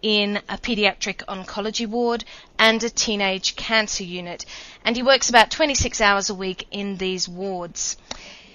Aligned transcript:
in 0.00 0.38
a 0.48 0.56
pediatric 0.56 1.18
oncology 1.26 1.86
ward 1.86 2.24
and 2.58 2.82
a 2.82 2.88
teenage 2.88 3.56
cancer 3.56 4.04
unit, 4.04 4.46
and 4.86 4.96
he 4.96 5.02
works 5.02 5.28
about 5.28 5.50
26 5.50 6.00
hours 6.00 6.30
a 6.30 6.34
week 6.34 6.66
in 6.70 6.96
these 6.96 7.28
wards. 7.28 7.98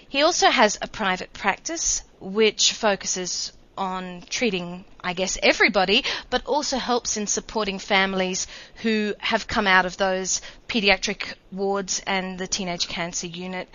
He 0.09 0.23
also 0.23 0.49
has 0.49 0.79
a 0.81 0.87
private 0.87 1.33
practice 1.33 2.01
which 2.19 2.73
focuses 2.73 3.53
on 3.77 4.23
treating, 4.29 4.83
I 5.01 5.13
guess, 5.13 5.37
everybody, 5.41 6.03
but 6.29 6.45
also 6.45 6.77
helps 6.77 7.15
in 7.17 7.27
supporting 7.27 7.79
families 7.79 8.47
who 8.81 9.13
have 9.19 9.47
come 9.47 9.67
out 9.67 9.85
of 9.85 9.97
those 9.97 10.41
pediatric 10.67 11.35
wards 11.51 12.01
and 12.07 12.39
the 12.39 12.47
teenage 12.47 12.87
cancer 12.87 13.27
unit. 13.27 13.69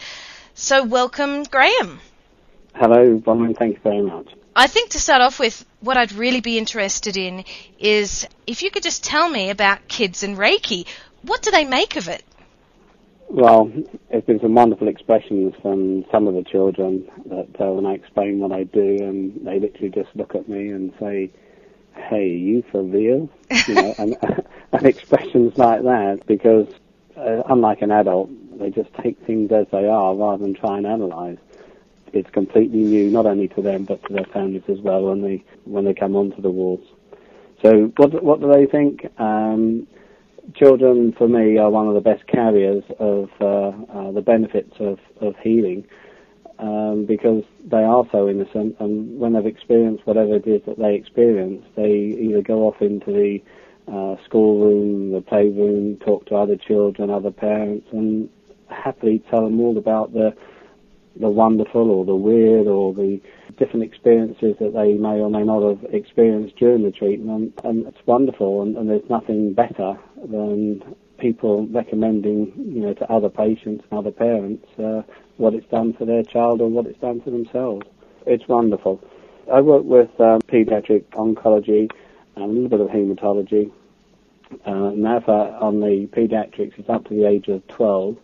So, 0.55 0.85
welcome, 0.85 1.45
Graham. 1.45 2.01
Hello, 2.75 3.19
Bronwen. 3.19 3.57
Thank 3.57 3.77
you 3.77 3.81
very 3.83 4.03
much. 4.03 4.29
I 4.55 4.67
think 4.67 4.91
to 4.91 5.01
start 5.01 5.23
off 5.23 5.39
with, 5.39 5.65
what 5.81 5.97
I'd 5.97 6.13
really 6.13 6.41
be 6.41 6.59
interested 6.59 7.17
in 7.17 7.45
is 7.79 8.27
if 8.47 8.63
you 8.63 8.71
could 8.71 8.83
just 8.83 9.03
tell 9.03 9.29
me 9.29 9.51
about 9.51 9.89
kids 9.89 10.23
and 10.23 10.37
Reiki. 10.37 10.87
What 11.23 11.43
do 11.43 11.51
they 11.51 11.65
make 11.65 11.97
of 11.97 12.09
it? 12.09 12.25
Well, 13.33 13.73
it's 14.11 14.27
been 14.27 14.41
some 14.41 14.55
wonderful 14.55 14.89
expressions 14.89 15.55
from 15.63 16.05
some 16.13 16.29
of 16.29 16.35
the 16.35 16.43
children 16.43 17.11
that 17.31 17.49
uh, 17.59 17.73
when 17.73 17.87
I 17.87 17.95
explain 17.95 18.41
what 18.41 18.53
I 18.53 18.65
do, 18.65 18.99
and 19.01 19.47
they 19.47 19.59
literally 19.59 19.89
just 19.89 20.15
look 20.15 20.35
at 20.35 20.51
me 20.51 20.69
and 20.69 20.93
say, 21.01 21.31
"Hey, 21.95 22.29
you 22.29 22.63
for 22.71 22.83
real?" 22.83 23.31
You 23.67 23.75
know, 23.75 23.95
and, 23.97 24.19
and 24.73 24.87
expressions 24.87 25.57
like 25.57 25.81
that 25.83 26.27
because 26.27 26.69
uh, 27.17 27.43
unlike 27.49 27.81
an 27.81 27.91
adult, 27.91 28.29
they 28.59 28.69
just 28.69 28.93
take 29.03 29.19
things 29.21 29.51
as 29.51 29.67
they 29.73 29.87
are 29.87 30.15
rather 30.15 30.43
than 30.43 30.53
try 30.53 30.77
and 30.77 30.87
analyze. 30.87 31.39
It's 32.13 32.29
completely 32.33 32.81
new, 32.81 33.11
not 33.11 33.25
only 33.25 33.49
to 33.49 33.63
them 33.63 33.87
but 33.87 34.05
to 34.09 34.13
their 34.13 34.27
families 34.27 34.65
as 34.69 34.81
well 34.81 35.05
when 35.05 35.23
they 35.23 35.43
when 35.65 35.87
they 35.87 35.95
come 35.95 36.17
onto 36.17 36.43
the 36.43 36.51
wards. 36.51 36.85
So, 37.63 37.93
what 37.97 38.23
what 38.23 38.43
do 38.43 38.53
they 38.53 38.67
think? 38.67 39.11
Um, 39.19 39.87
children, 40.55 41.13
for 41.17 41.29
me, 41.29 41.59
are 41.59 41.71
one 41.71 41.89
of 41.89 41.95
the 41.95 42.01
best 42.01 42.27
carriers 42.27 42.85
of 42.99 43.31
uh, 43.41 43.69
uh, 43.93 44.13
the 44.13 44.23
benefits 44.23 44.75
of, 44.81 44.99
of 45.21 45.35
healing 45.43 45.87
um, 46.59 47.07
because 47.07 47.43
they 47.65 47.83
are 47.83 48.05
so 48.13 48.29
innocent, 48.29 48.77
and 48.79 49.19
when 49.19 49.33
they've 49.33 49.47
experienced 49.47 50.07
whatever 50.07 50.37
it 50.37 50.47
is 50.47 50.63
that 50.67 50.79
they 50.79 50.95
experience, 50.95 51.65
they 51.77 52.17
either 52.21 52.43
go 52.43 52.69
off 52.69 52.81
into 52.81 53.07
the 53.07 53.39
uh, 53.89 54.17
schoolroom, 54.25 55.13
the 55.13 55.21
playroom, 55.21 55.97
talk 55.99 56.27
to 56.27 56.37
other 56.37 56.57
children, 56.57 57.11
other 57.11 57.33
parents, 57.33 57.87
and 57.93 58.29
happily 58.69 59.23
tell 59.31 59.45
them 59.45 59.61
all 59.61 59.77
about 59.77 60.13
the 60.13 60.35
the 61.21 61.29
wonderful 61.29 61.91
or 61.91 62.07
the 62.07 62.15
weird 62.15 62.67
or 62.67 62.95
the 62.95 63.21
different 63.59 63.85
experiences 63.85 64.57
that 64.59 64.73
they 64.73 64.95
may 64.95 65.21
or 65.21 65.29
may 65.29 65.43
not 65.43 65.63
have 65.63 65.93
experienced 65.93 66.57
during 66.57 66.83
the 66.83 66.91
treatment. 66.91 67.53
And 67.65 67.87
it's 67.87 67.99
wonderful, 68.07 68.63
and, 68.63 68.79
and 68.79 68.89
there's 68.89 69.11
nothing 69.11 69.53
better 69.53 69.99
than 70.23 70.83
people 71.19 71.67
recommending, 71.69 72.53
you 72.57 72.81
know, 72.81 72.95
to 72.95 73.11
other 73.11 73.29
patients 73.29 73.85
and 73.91 73.99
other 73.99 74.11
parents 74.11 74.67
uh, 74.79 75.03
what 75.37 75.55
it's 75.55 75.69
done 75.69 75.93
for 75.93 76.05
their 76.05 76.23
child 76.23 76.61
or 76.61 76.69
what 76.69 76.87
it's 76.87 76.99
done 77.01 77.21
for 77.21 77.31
themselves. 77.31 77.87
It's 78.27 78.47
wonderful. 78.49 79.03
I 79.53 79.61
work 79.61 79.85
with 79.85 80.11
um, 80.21 80.41
pediatric 80.43 81.05
oncology 81.11 81.91
and 82.37 82.45
a 82.45 82.47
little 82.47 82.69
bit 82.69 82.81
of 82.81 82.89
hematology. 82.89 83.71
Uh, 84.65 84.91
now, 84.95 85.21
for, 85.21 85.33
on 85.33 85.81
the 85.81 86.07
pediatrics, 86.13 86.79
it's 86.79 86.89
up 86.89 87.09
to 87.09 87.15
the 87.15 87.27
age 87.27 87.49
of 87.49 87.67
12 87.69 88.17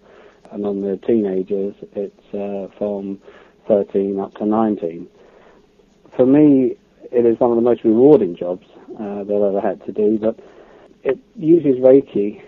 and 0.52 0.64
on 0.64 0.80
the 0.80 0.96
teenagers, 0.98 1.74
it's 1.94 2.34
uh, 2.34 2.68
from 2.78 3.20
13 3.66 4.18
up 4.18 4.34
to 4.34 4.46
19. 4.46 5.08
For 6.16 6.26
me, 6.26 6.76
it 7.12 7.26
is 7.26 7.38
one 7.38 7.50
of 7.50 7.56
the 7.56 7.62
most 7.62 7.84
rewarding 7.84 8.36
jobs 8.36 8.66
uh, 8.98 9.24
that 9.24 9.34
I've 9.34 9.56
ever 9.56 9.60
had 9.60 9.84
to 9.86 9.92
do, 9.92 10.18
but 10.18 10.38
it 11.02 11.18
uses 11.36 11.76
Reiki 11.80 12.42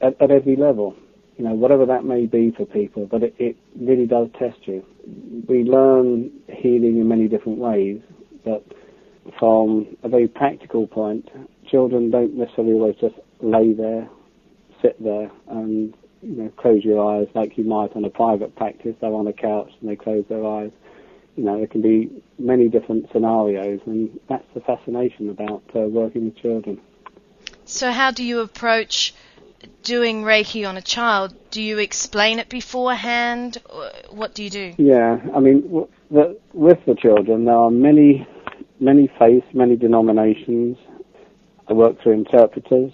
at, 0.00 0.20
at, 0.20 0.30
every 0.30 0.56
level, 0.56 0.96
you 1.36 1.44
know, 1.44 1.54
whatever 1.54 1.86
that 1.86 2.04
may 2.04 2.26
be 2.26 2.52
for 2.56 2.66
people, 2.66 3.06
but 3.06 3.22
it, 3.22 3.34
it 3.38 3.56
really 3.78 4.06
does 4.06 4.28
test 4.38 4.58
you. 4.66 4.84
We 5.48 5.64
learn 5.64 6.30
healing 6.48 6.98
in 6.98 7.08
many 7.08 7.28
different 7.28 7.58
ways, 7.58 8.00
but 8.44 8.64
from 9.38 9.96
a 10.02 10.08
very 10.08 10.28
practical 10.28 10.86
point, 10.86 11.28
children 11.70 12.10
don't 12.10 12.34
necessarily 12.34 12.74
always 12.74 12.96
just 13.00 13.14
lay 13.40 13.72
there, 13.72 14.08
sit 14.80 15.02
there, 15.02 15.30
and 15.48 15.94
you 16.22 16.36
know, 16.36 16.52
close 16.56 16.84
your 16.84 17.04
eyes 17.04 17.28
like 17.34 17.58
you 17.58 17.64
might 17.64 17.94
on 17.96 18.04
a 18.04 18.10
private 18.10 18.54
practice. 18.56 18.94
They're 19.00 19.12
on 19.12 19.26
a 19.26 19.32
couch 19.32 19.70
and 19.80 19.90
they 19.90 19.96
close 19.96 20.24
their 20.28 20.44
eyes. 20.44 20.70
You 21.36 21.44
know, 21.44 21.58
there 21.58 21.66
can 21.66 21.82
be 21.82 22.22
many 22.38 22.68
different 22.68 23.06
scenarios, 23.12 23.80
and 23.86 24.20
that's 24.28 24.44
the 24.54 24.60
fascination 24.60 25.30
about 25.30 25.62
uh, 25.74 25.80
working 25.80 26.26
with 26.26 26.36
children. 26.36 26.80
So, 27.64 27.90
how 27.90 28.10
do 28.10 28.24
you 28.24 28.40
approach 28.40 29.14
doing 29.82 30.22
Reiki 30.22 30.68
on 30.68 30.76
a 30.76 30.82
child? 30.82 31.34
Do 31.50 31.62
you 31.62 31.78
explain 31.78 32.38
it 32.38 32.48
beforehand? 32.48 33.58
What 34.10 34.34
do 34.34 34.42
you 34.42 34.50
do? 34.50 34.74
Yeah, 34.78 35.18
I 35.34 35.40
mean, 35.40 35.86
with 36.10 36.78
the 36.86 36.94
children, 36.94 37.44
there 37.44 37.56
are 37.56 37.70
many, 37.70 38.26
many 38.80 39.10
faiths, 39.18 39.46
many 39.52 39.76
denominations. 39.76 40.76
I 41.68 41.72
work 41.72 42.02
through 42.02 42.12
interpreters. 42.12 42.92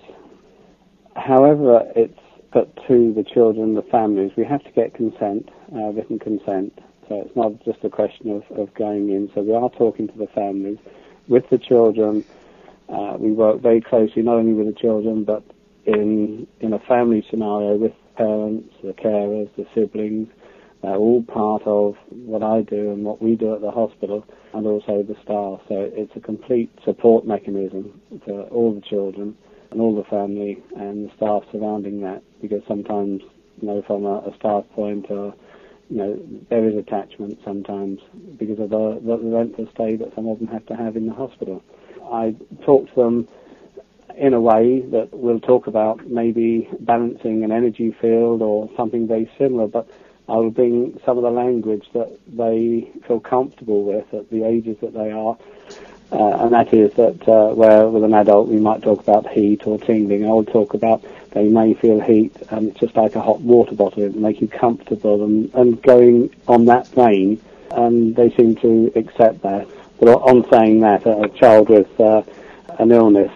However, 1.17 1.83
it's 1.97 2.19
but 2.53 2.75
to 2.89 3.13
the 3.13 3.25
children, 3.25 3.75
the 3.75 3.83
families, 3.83 4.33
we 4.37 4.45
have 4.45 4.65
to 4.65 4.71
get 4.71 4.95
consent, 4.95 5.49
uh, 5.75 5.91
written 5.93 6.19
consent. 6.19 6.79
So 7.09 7.23
it's 7.23 7.37
not 7.37 7.63
just 7.65 7.85
a 7.85 7.91
question 7.91 8.31
of, 8.31 8.59
of 8.59 8.73
going 8.75 9.11
in. 9.11 9.31
So 9.35 9.43
we 9.43 9.55
are 9.55 9.69
talking 9.71 10.09
to 10.09 10.19
the 10.19 10.27
families. 10.29 10.79
With 11.29 11.49
the 11.51 11.59
children, 11.59 12.25
uh, 12.89 13.17
we 13.19 13.33
work 13.33 13.61
very 13.61 13.81
closely 13.81 14.23
not 14.23 14.37
only 14.37 14.53
with 14.53 14.67
the 14.67 14.81
children, 14.81 15.25
but 15.25 15.43
in 15.87 16.47
in 16.61 16.73
a 16.73 16.79
family 16.81 17.25
scenario 17.31 17.77
with 17.77 17.93
parents, 18.17 18.75
the 18.83 18.93
carers, 18.93 19.49
the 19.57 19.67
siblings. 19.75 20.29
They're 20.83 20.95
all 20.95 21.25
part 21.25 21.63
of 21.67 21.97
what 22.11 22.43
I 22.45 22.63
do 22.63 22.93
and 22.93 23.05
what 23.05 23.21
we 23.21 23.35
do 23.35 23.53
at 23.55 23.61
the 23.61 23.71
hospital, 23.71 24.25
and 24.55 24.67
also 24.67 25.03
the 25.03 25.17
staff. 25.25 25.61
So 25.69 25.91
it's 25.93 26.13
a 26.15 26.21
complete 26.21 26.71
support 26.85 27.27
mechanism 27.27 28.01
for 28.25 28.43
all 28.45 28.75
the 28.75 28.81
children 28.81 29.37
and 29.71 29.81
all 29.81 29.95
the 29.95 30.05
family 30.05 30.63
and 30.77 31.09
the 31.09 31.13
staff 31.17 31.43
surrounding 31.53 32.01
that 32.03 32.23
because 32.41 32.63
sometimes, 32.67 33.23
you 33.61 33.69
know, 33.69 33.83
from 33.87 34.07
a, 34.07 34.19
a 34.19 34.35
staff 34.39 34.65
point 34.75 35.07
or, 35.11 35.35
you 35.91 35.97
know, 35.97 36.19
there 36.49 36.69
is 36.69 36.77
attachment 36.77 37.39
sometimes 37.45 37.99
because 38.39 38.59
of 38.59 38.71
the, 38.71 39.01
the 39.05 39.17
length 39.17 39.59
of 39.59 39.69
stay 39.75 39.97
that 39.97 40.15
some 40.15 40.29
of 40.29 40.39
them 40.39 40.49
have 40.49 40.65
to 40.67 40.75
have 40.77 40.97
in 40.97 41.07
the 41.07 41.15
hospital. 41.15 41.63
I 42.11 42.35
talk 42.65 42.89
to 42.91 42.95
them 42.95 43.29
in 44.17 44.35
a 44.35 44.41
way 44.41 44.81
that 44.81 45.13
we'll 45.13 45.41
talk 45.41 45.67
about 45.67 46.07
maybe 46.09 46.69
balancing 46.81 47.45
an 47.45 47.53
energy 47.53 47.93
field 47.93 48.43
or 48.43 48.69
something 48.77 49.07
very 49.07 49.31
similar, 49.39 49.69
but 49.69 49.89
I 50.29 50.37
will 50.37 50.51
bring 50.51 51.01
some 51.07 51.17
of 51.17 51.23
the 51.23 51.31
language 51.31 51.89
that 51.95 52.19
they 52.27 52.91
feel 53.07 53.21
comfortable 53.21 53.85
with 53.85 54.13
at 54.13 54.29
the 54.31 54.45
ages 54.45 54.77
that 54.81 54.93
they 54.93 55.11
are. 55.13 55.39
Uh, 56.11 56.45
and 56.45 56.53
that 56.53 56.73
is 56.73 56.93
that 56.95 57.29
uh, 57.29 57.55
where 57.55 57.87
with 57.87 58.03
an 58.03 58.15
adult 58.15 58.49
we 58.49 58.59
might 58.59 58.83
talk 58.83 59.01
about 59.01 59.29
heat 59.29 59.67
or 59.67 59.79
tingling, 59.79 60.25
I 60.25 60.31
will 60.31 60.45
talk 60.45 60.75
about 60.75 61.05
they 61.33 61.49
may 61.49 61.75
feel 61.75 62.01
heat 62.01 62.35
and 62.51 62.69
it's 62.69 62.81
just 62.81 62.97
like 62.97 63.15
a 63.15 63.21
hot 63.21 63.41
water 63.41 63.75
bottle, 63.75 64.03
it 64.03 64.17
make 64.17 64.41
you 64.41 64.49
comfortable 64.49 65.25
and, 65.25 65.53
and 65.55 65.81
going 65.83 66.35
on 66.49 66.65
that 66.65 66.89
vein, 66.89 67.41
and 67.71 68.17
they 68.17 68.31
seem 68.35 68.57
to 68.57 68.91
accept 68.97 69.43
that. 69.43 69.69
But 70.01 70.09
on 70.09 70.49
saying 70.51 70.81
that, 70.81 71.07
a 71.07 71.29
child 71.29 71.69
with 71.69 72.01
uh, 72.01 72.23
an 72.79 72.93
illness 72.93 73.33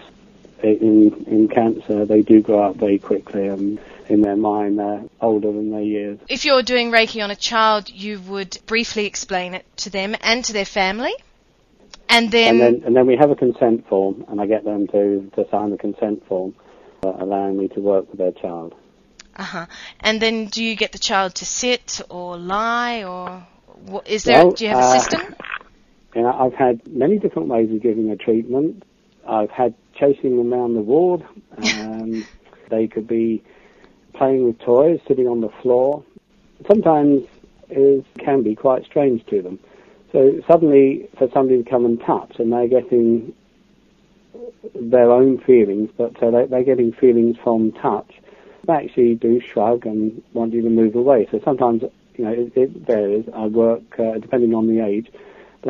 in 0.61 1.25
in 1.27 1.47
cancer, 1.47 2.05
they 2.05 2.21
do 2.21 2.41
grow 2.41 2.63
up 2.63 2.77
very 2.77 2.99
quickly 2.99 3.47
and 3.47 3.79
in 4.09 4.21
their 4.21 4.35
mind 4.35 4.79
they're 4.79 5.03
older 5.21 5.51
than 5.51 5.71
their 5.71 5.81
years. 5.81 6.19
If 6.29 6.45
you're 6.45 6.63
doing 6.63 6.91
Reiki 6.91 7.23
on 7.23 7.31
a 7.31 7.35
child, 7.35 7.89
you 7.89 8.19
would 8.21 8.57
briefly 8.65 9.05
explain 9.05 9.53
it 9.53 9.65
to 9.77 9.89
them 9.89 10.15
and 10.21 10.43
to 10.45 10.53
their 10.53 10.65
family? 10.65 11.13
And 12.09 12.31
then, 12.31 12.61
and 12.61 12.61
then 12.61 12.83
and 12.85 12.95
then 12.95 13.07
we 13.07 13.15
have 13.15 13.31
a 13.31 13.35
consent 13.35 13.87
form, 13.87 14.25
and 14.27 14.39
I 14.39 14.45
get 14.45 14.63
them 14.63 14.87
to 14.87 15.31
to 15.35 15.47
sign 15.49 15.71
the 15.71 15.77
consent 15.77 16.25
form, 16.27 16.53
uh, 17.03 17.13
allowing 17.19 17.57
me 17.57 17.67
to 17.69 17.79
work 17.79 18.09
with 18.09 18.19
their 18.19 18.31
child. 18.33 18.75
uh 19.35 19.43
huh. 19.43 19.65
And 19.99 20.21
then, 20.21 20.47
do 20.47 20.63
you 20.63 20.75
get 20.75 20.91
the 20.91 20.99
child 20.99 21.35
to 21.35 21.45
sit 21.45 22.01
or 22.09 22.37
lie, 22.37 23.03
or 23.03 23.47
what, 23.85 24.07
is 24.07 24.25
there? 24.25 24.43
Well, 24.43 24.51
do 24.51 24.65
you 24.65 24.69
have 24.69 24.79
a 24.79 24.87
uh, 24.87 24.99
system? 24.99 25.35
You 26.15 26.21
know, 26.21 26.31
I've 26.31 26.53
had 26.53 26.81
many 26.87 27.17
different 27.17 27.47
ways 27.47 27.71
of 27.71 27.81
giving 27.81 28.09
a 28.11 28.15
treatment. 28.15 28.83
I've 29.27 29.49
had 29.49 29.73
chasing 29.95 30.37
them 30.37 30.53
around 30.53 30.75
the 30.75 30.81
ward. 30.81 31.25
Um, 31.57 32.25
they 32.69 32.87
could 32.87 33.07
be 33.07 33.43
playing 34.13 34.45
with 34.45 34.59
toys, 34.59 34.99
sitting 35.07 35.27
on 35.27 35.41
the 35.41 35.49
floor. 35.61 36.03
Sometimes 36.67 37.23
it 37.69 38.05
can 38.19 38.43
be 38.43 38.55
quite 38.55 38.85
strange 38.85 39.25
to 39.27 39.41
them. 39.41 39.59
So 40.11 40.41
suddenly, 40.47 41.09
for 41.17 41.27
somebody 41.33 41.63
to 41.63 41.69
come 41.69 41.85
and 41.85 41.99
touch, 41.99 42.35
and 42.37 42.53
they're 42.53 42.67
getting 42.67 43.33
their 44.75 45.11
own 45.11 45.39
feelings, 45.39 45.89
but 45.97 46.21
uh, 46.21 46.29
they, 46.29 46.45
they're 46.45 46.63
getting 46.63 46.91
feelings 46.91 47.35
from 47.43 47.71
touch. 47.71 48.11
They 48.65 48.73
actually 48.73 49.15
do 49.15 49.41
shrug 49.41 49.85
and 49.85 50.21
want 50.33 50.53
you 50.53 50.61
to 50.61 50.69
move 50.69 50.95
away. 50.95 51.27
So 51.31 51.41
sometimes, 51.43 51.81
you 52.15 52.25
know, 52.25 52.31
it, 52.31 52.55
it 52.55 52.69
varies. 52.69 53.27
I 53.33 53.47
work 53.47 53.99
uh, 53.99 54.19
depending 54.19 54.53
on 54.53 54.67
the 54.67 54.85
age. 54.85 55.11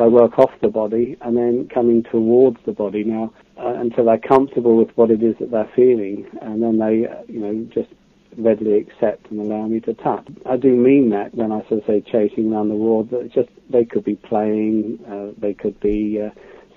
I 0.00 0.06
work 0.06 0.38
off 0.38 0.50
the 0.60 0.68
body 0.68 1.16
and 1.20 1.36
then 1.36 1.68
coming 1.72 2.02
towards 2.02 2.58
the 2.66 2.72
body 2.72 3.04
now 3.04 3.32
uh, 3.58 3.74
until 3.74 4.06
they're 4.06 4.18
comfortable 4.18 4.76
with 4.76 4.90
what 4.96 5.10
it 5.10 5.22
is 5.22 5.36
that 5.38 5.50
they're 5.50 5.70
feeling, 5.76 6.26
and 6.42 6.62
then 6.62 6.78
they, 6.78 7.06
uh, 7.06 7.22
you 7.28 7.40
know, 7.40 7.66
just 7.72 7.90
readily 8.36 8.78
accept 8.78 9.30
and 9.30 9.40
allow 9.40 9.66
me 9.66 9.80
to 9.80 9.94
touch. 9.94 10.26
I 10.44 10.56
do 10.56 10.74
mean 10.74 11.10
that 11.10 11.34
when 11.34 11.52
I 11.52 11.60
sort 11.68 11.80
of 11.80 11.86
say 11.86 12.00
chasing 12.00 12.52
around 12.52 12.68
the 12.68 12.74
ward. 12.74 13.10
That 13.10 13.32
just 13.32 13.48
they 13.70 13.84
could 13.84 14.04
be 14.04 14.16
playing, 14.16 14.98
uh, 15.08 15.38
they 15.40 15.54
could 15.54 15.78
be 15.80 16.20
uh, 16.20 16.30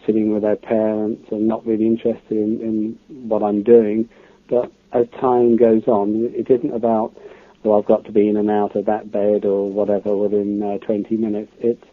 sitting 0.06 0.32
with 0.32 0.44
their 0.44 0.56
parents 0.56 1.28
and 1.32 1.48
not 1.48 1.66
really 1.66 1.86
interested 1.86 2.32
in, 2.32 2.62
in 2.62 3.28
what 3.28 3.42
I'm 3.42 3.64
doing. 3.64 4.08
But 4.50 4.72
as 4.94 5.08
time 5.20 5.58
goes 5.58 5.88
on, 5.88 6.32
it 6.34 6.50
isn't 6.50 6.74
about 6.74 7.14
well, 7.64 7.80
I've 7.80 7.86
got 7.86 8.06
to 8.06 8.12
be 8.12 8.30
in 8.30 8.38
and 8.38 8.50
out 8.50 8.76
of 8.76 8.86
that 8.86 9.12
bed 9.12 9.44
or 9.44 9.70
whatever 9.70 10.16
within 10.16 10.62
uh, 10.64 10.78
20 10.86 11.18
minutes. 11.18 11.52
It's 11.60 11.84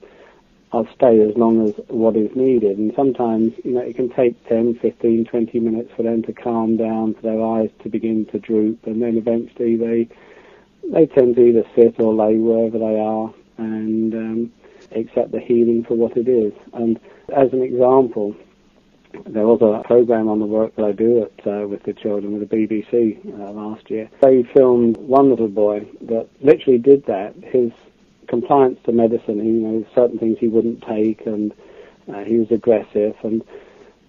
I'll 0.75 0.88
stay 0.93 1.21
as 1.21 1.37
long 1.37 1.69
as 1.69 1.75
what 1.87 2.17
is 2.17 2.35
needed. 2.35 2.79
And 2.79 2.93
sometimes, 2.97 3.53
you 3.65 3.75
know, 3.75 3.81
it 3.81 3.94
can 3.94 4.09
take 4.11 4.44
10, 4.49 4.75
15, 4.81 5.25
20 5.25 5.61
minutes 5.61 5.93
for 5.97 6.03
them 6.03 6.23
to 6.25 6.32
calm 6.32 6.76
down, 6.76 7.15
for 7.15 7.23
their 7.23 7.41
eyes 7.41 7.71
to 7.85 7.88
begin 7.88 8.26
to 8.32 8.41
droop, 8.41 8.85
and 8.85 9.00
then 9.00 9.17
eventually 9.17 9.76
they 9.76 10.09
they 10.91 11.06
tend 11.06 11.37
to 11.37 11.47
either 11.47 11.65
sit 11.76 11.99
or 12.00 12.12
lay 12.12 12.37
wherever 12.37 12.79
they 12.79 12.99
are 12.99 13.32
and 13.56 14.15
um, 14.15 14.53
accept 14.91 15.31
the 15.31 15.41
healing 15.41 15.85
for 15.85 15.94
what 15.94 16.17
it 16.17 16.29
is. 16.29 16.53
And 16.73 16.99
as 17.35 17.53
an 17.53 17.62
example, 17.62 18.35
there 19.26 19.47
was 19.47 19.62
a 19.62 19.87
program 19.87 20.29
on 20.29 20.41
the 20.41 20.47
work 20.47 20.75
that 20.75 20.85
I 20.85 20.93
do 20.93 21.23
at, 21.23 21.47
uh, 21.47 21.69
with 21.69 21.85
the 21.85 21.94
children 21.94 22.38
with 22.38 22.50
the 22.50 22.56
BBC 22.56 23.25
uh, 23.41 23.53
last 23.53 23.88
year. 23.91 24.11
They 24.21 24.43
filmed 24.43 24.97
one 24.97 25.31
little 25.31 25.49
boy 25.49 25.87
that 26.03 26.29
literally 26.43 26.79
did 26.79 27.06
that. 27.06 27.35
His 27.44 27.71
compliance 28.29 28.79
to 28.85 28.93
medicine. 28.93 29.41
He, 29.41 29.49
you 29.49 29.61
know, 29.61 29.87
certain 29.94 30.19
things 30.19 30.38
he 30.38 30.49
wouldn't 30.49 30.82
take, 30.82 31.26
and 31.26 31.53
uh, 32.12 32.25
he 32.25 32.38
was 32.38 32.50
aggressive. 32.50 33.17
And 33.23 33.43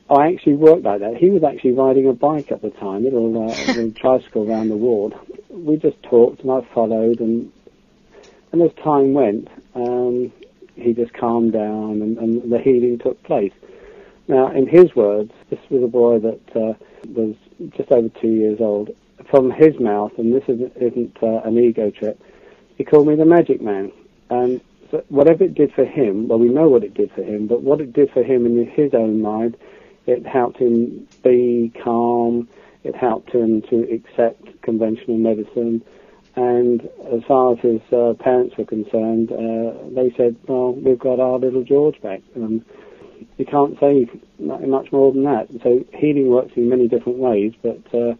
I 0.10 0.28
actually 0.28 0.56
worked 0.56 0.84
like 0.84 1.00
that. 1.00 1.18
He 1.18 1.30
was 1.30 1.44
actually 1.44 1.74
riding 1.74 2.08
a 2.08 2.14
bike 2.14 2.52
at 2.52 2.62
the 2.62 2.70
time, 2.70 3.02
a 3.02 3.10
little, 3.10 3.50
uh, 3.50 3.56
little 3.68 3.92
tricycle 3.92 4.50
around 4.50 4.70
the 4.70 4.78
ward. 4.78 5.14
We 5.50 5.78
just 5.78 6.02
talked, 6.04 6.42
and 6.42 6.52
I 6.52 6.62
followed, 6.74 7.20
and 7.20 7.52
and 8.52 8.62
as 8.62 8.72
time 8.82 9.14
went, 9.14 9.50
um, 9.74 10.32
he 10.76 10.94
just 10.94 11.14
calmed 11.14 11.52
down, 11.54 12.02
and, 12.02 12.18
and 12.18 12.52
the 12.52 12.60
healing 12.60 13.00
took 13.00 13.22
place. 13.24 13.52
Now, 14.28 14.52
in 14.52 14.68
his 14.68 14.96
words, 14.96 15.32
this 15.50 15.60
was 15.70 15.84
a 15.84 15.88
boy 15.88 16.20
that 16.20 16.56
uh, 16.56 16.74
was 17.08 17.36
just 17.76 17.92
over 17.92 18.10
two 18.22 18.30
years 18.30 18.60
old. 18.60 18.92
From 19.30 19.52
his 19.52 19.80
mouth, 19.80 20.14
and 20.18 20.34
this 20.34 20.44
isn't, 20.48 20.74
isn't 20.78 21.18
uh, 21.22 21.42
an 21.44 21.58
ego 21.58 21.90
trip, 21.90 22.22
he 22.78 22.84
called 22.84 23.08
me 23.08 23.16
the 23.16 23.26
magic 23.26 23.62
man. 23.62 23.92
And 24.30 24.62
so 24.92 25.04
whatever 25.10 25.44
it 25.44 25.56
did 25.56 25.74
for 25.74 25.86
him, 25.86 26.28
well, 26.28 26.40
we 26.40 26.50
know 26.50 26.70
what 26.70 26.84
it 26.84 26.94
did 26.94 27.12
for 27.12 27.24
him, 27.24 27.48
but 27.48 27.62
what 27.62 27.82
it 27.82 27.94
did 27.94 28.12
for 28.12 28.24
him 28.24 28.46
in 28.46 28.68
his 28.68 28.94
own 28.94 29.22
mind, 29.22 29.58
it 30.06 30.26
helped 30.26 30.58
him 30.58 31.08
be 31.24 31.72
calm, 31.84 32.48
it 32.84 32.96
helped 32.96 33.32
him 33.32 33.62
to 33.64 33.82
accept 33.92 34.62
conventional 34.62 35.18
medicine, 35.18 35.84
and 36.36 36.82
as 37.14 37.24
far 37.28 37.54
as 37.54 37.60
his 37.60 37.82
uh, 37.94 38.14
parents 38.20 38.58
were 38.58 38.66
concerned, 38.66 39.32
uh, 39.32 39.74
they 39.96 40.14
said, 40.18 40.36
well, 40.48 40.74
we've 40.74 41.00
got 41.00 41.20
our 41.20 41.40
little 41.40 41.64
George 41.64 42.02
back. 42.02 42.22
And 42.36 42.64
you 43.38 43.46
can't 43.46 43.80
say 43.80 44.08
much 44.40 44.92
more 44.92 45.14
than 45.14 45.24
that. 45.24 45.48
So 45.64 45.86
healing 45.94 46.28
works 46.28 46.52
in 46.58 46.68
many 46.68 46.90
different 46.90 47.20
ways, 47.20 47.54
but 47.62 47.82
uh, 47.94 48.16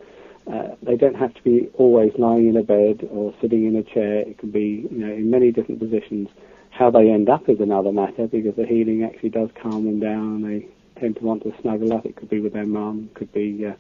uh, 0.52 0.76
they 0.84 0.96
don't 0.96 1.16
have 1.16 1.34
to 1.34 1.42
be 1.44 1.70
always 1.74 2.12
lying 2.18 2.50
in 2.50 2.58
a 2.58 2.64
bed 2.64 3.08
or 3.10 3.34
sitting 3.42 3.66
in 3.66 3.76
a 3.76 3.84
chair. 3.84 4.20
It 4.20 4.38
can 4.38 4.52
be, 4.52 4.88
you 4.90 4.98
know, 4.98 5.12
in 5.12 5.30
many 5.30 5.52
different 5.52 5.80
positions. 5.80 6.30
How 6.70 6.92
they 6.92 7.10
end 7.10 7.30
up 7.30 7.50
is 7.50 7.60
another 7.60 7.92
matter 7.92 8.28
because 8.28 8.56
the 8.56 8.66
healing 8.66 9.04
actually 9.04 9.30
does 9.30 9.50
calm 9.62 9.86
them 9.86 10.00
down. 10.00 10.42
They 10.44 10.68
tend 11.00 11.16
to 11.18 11.24
want 11.24 11.44
to 11.44 11.54
snuggle 11.62 11.94
up. 11.94 12.06
It 12.06 12.16
could 12.16 12.30
be 12.30 12.42
with 12.42 12.54
their 12.54 12.66
mum, 12.66 13.10
could 13.16 13.32
be 13.34 13.66
uh, 13.66 13.74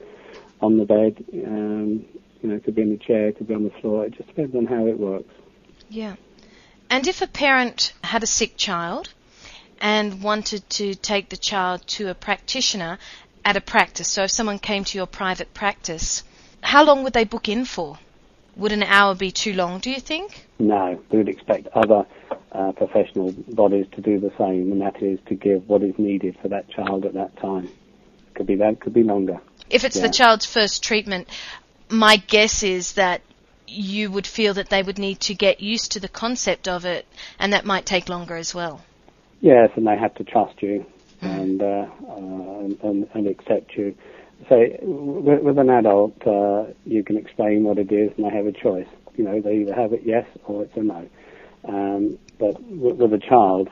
on 0.61 0.77
the 0.77 0.85
bed, 0.85 1.23
um, 1.45 2.05
you 2.41 2.49
know, 2.49 2.59
could 2.59 2.75
be 2.75 2.81
in 2.81 2.89
the 2.89 2.97
chair, 2.97 3.31
could 3.31 3.47
be 3.47 3.53
on 3.53 3.63
the 3.63 3.73
floor. 3.81 4.05
It 4.05 4.13
just 4.15 4.29
depends 4.29 4.55
on 4.55 4.65
how 4.65 4.87
it 4.87 4.97
works. 4.99 5.33
Yeah. 5.89 6.15
And 6.89 7.07
if 7.07 7.21
a 7.21 7.27
parent 7.27 7.93
had 8.03 8.23
a 8.23 8.27
sick 8.27 8.57
child 8.57 9.13
and 9.79 10.23
wanted 10.23 10.67
to 10.71 10.95
take 10.95 11.29
the 11.29 11.37
child 11.37 11.85
to 11.87 12.09
a 12.09 12.15
practitioner 12.15 12.97
at 13.43 13.57
a 13.57 13.61
practice, 13.61 14.07
so 14.07 14.23
if 14.23 14.31
someone 14.31 14.59
came 14.59 14.83
to 14.85 14.97
your 14.97 15.07
private 15.07 15.53
practice, 15.53 16.23
how 16.65 16.83
long 16.83 17.03
would 17.03 17.13
they 17.13 17.23
book 17.25 17.47
in 17.47 17.63
for? 17.63 17.97
Would 18.57 18.71
an 18.71 18.83
hour 18.83 19.13
be 19.15 19.31
too 19.31 19.53
long, 19.53 19.79
do 19.79 19.91
you 19.91 19.99
think? 19.99 20.47
No, 20.57 20.99
we 21.11 21.19
would 21.19 21.29
expect 21.29 21.67
other 21.73 22.05
uh, 22.51 22.71
professional 22.71 23.33
bodies 23.33 23.85
to 23.91 24.01
do 24.01 24.19
the 24.19 24.31
same, 24.37 24.71
and 24.71 24.81
that 24.81 25.01
is 25.01 25.19
to 25.27 25.35
give 25.35 25.69
what 25.69 25.83
is 25.83 25.93
needed 25.99 26.37
for 26.41 26.47
that 26.47 26.67
child 26.69 27.05
at 27.05 27.13
that 27.13 27.35
time. 27.37 27.69
Could 28.33 28.47
be 28.47 28.55
that, 28.55 28.79
could 28.79 28.93
be 28.93 29.03
longer. 29.03 29.39
If 29.69 29.83
it's 29.83 29.97
Yeah. 29.97 30.07
the 30.07 30.13
child's 30.13 30.45
first 30.45 30.83
treatment, 30.83 31.27
my 31.89 32.17
guess 32.17 32.63
is 32.63 32.93
that 32.93 33.21
you 33.67 34.09
would 34.09 34.25
feel 34.25 34.53
that 34.55 34.69
they 34.69 34.81
would 34.81 34.97
need 34.97 35.19
to 35.19 35.33
get 35.35 35.61
used 35.61 35.91
to 35.93 35.99
the 35.99 36.07
concept 36.07 36.67
of 36.67 36.85
it, 36.85 37.05
and 37.39 37.53
that 37.53 37.65
might 37.65 37.85
take 37.85 38.09
longer 38.09 38.35
as 38.35 38.55
well. 38.55 38.81
Yes, 39.41 39.69
and 39.75 39.85
they 39.85 39.97
have 39.97 40.15
to 40.15 40.23
trust 40.23 40.63
you 40.63 40.85
and, 41.21 41.61
uh, 41.61 41.85
uh, 42.07 42.59
and, 42.59 42.79
and 42.81 43.07
and 43.13 43.27
accept 43.27 43.75
you. 43.75 43.95
So 44.49 44.63
with, 44.81 45.41
with 45.41 45.57
an 45.57 45.69
adult, 45.69 46.15
uh, 46.27 46.65
you 46.85 47.03
can 47.03 47.17
explain 47.17 47.63
what 47.63 47.77
it 47.77 47.91
is, 47.91 48.11
and 48.15 48.25
they 48.25 48.35
have 48.35 48.45
a 48.45 48.51
choice. 48.51 48.87
You 49.15 49.23
know, 49.23 49.41
they 49.41 49.57
either 49.57 49.73
have 49.73 49.93
it 49.93 50.01
yes 50.03 50.27
or 50.45 50.63
it's 50.63 50.75
a 50.75 50.83
no. 50.83 51.07
Um, 51.67 52.19
but 52.37 52.61
with, 52.63 52.97
with 52.97 53.13
a 53.13 53.17
child, 53.17 53.69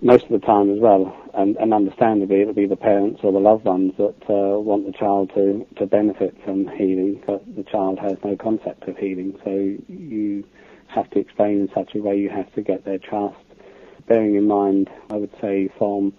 most 0.00 0.24
of 0.24 0.30
the 0.30 0.46
time 0.46 0.70
as 0.70 0.78
well, 0.78 1.16
and, 1.34 1.56
and 1.56 1.74
understandably, 1.74 2.42
it'll 2.42 2.54
be 2.54 2.66
the 2.66 2.76
parents 2.76 3.20
or 3.22 3.32
the 3.32 3.38
loved 3.38 3.64
ones 3.64 3.92
that 3.96 4.14
uh, 4.28 4.58
want 4.60 4.86
the 4.86 4.92
child 4.92 5.30
to, 5.34 5.66
to 5.76 5.86
benefit 5.86 6.36
from 6.44 6.68
healing, 6.68 7.22
but 7.26 7.42
the 7.56 7.64
child 7.64 7.98
has 7.98 8.16
no 8.24 8.36
concept 8.36 8.86
of 8.88 8.96
healing. 8.96 9.38
So 9.44 9.50
you 9.92 10.44
have 10.88 11.10
to 11.10 11.18
explain 11.18 11.60
in 11.60 11.70
such 11.74 11.94
a 11.94 11.98
way 11.98 12.18
you 12.18 12.30
have 12.30 12.52
to 12.54 12.62
get 12.62 12.84
their 12.84 12.98
trust. 12.98 13.36
Bearing 14.06 14.36
in 14.36 14.46
mind, 14.46 14.90
I 15.10 15.16
would 15.16 15.32
say 15.40 15.68
from 15.78 16.12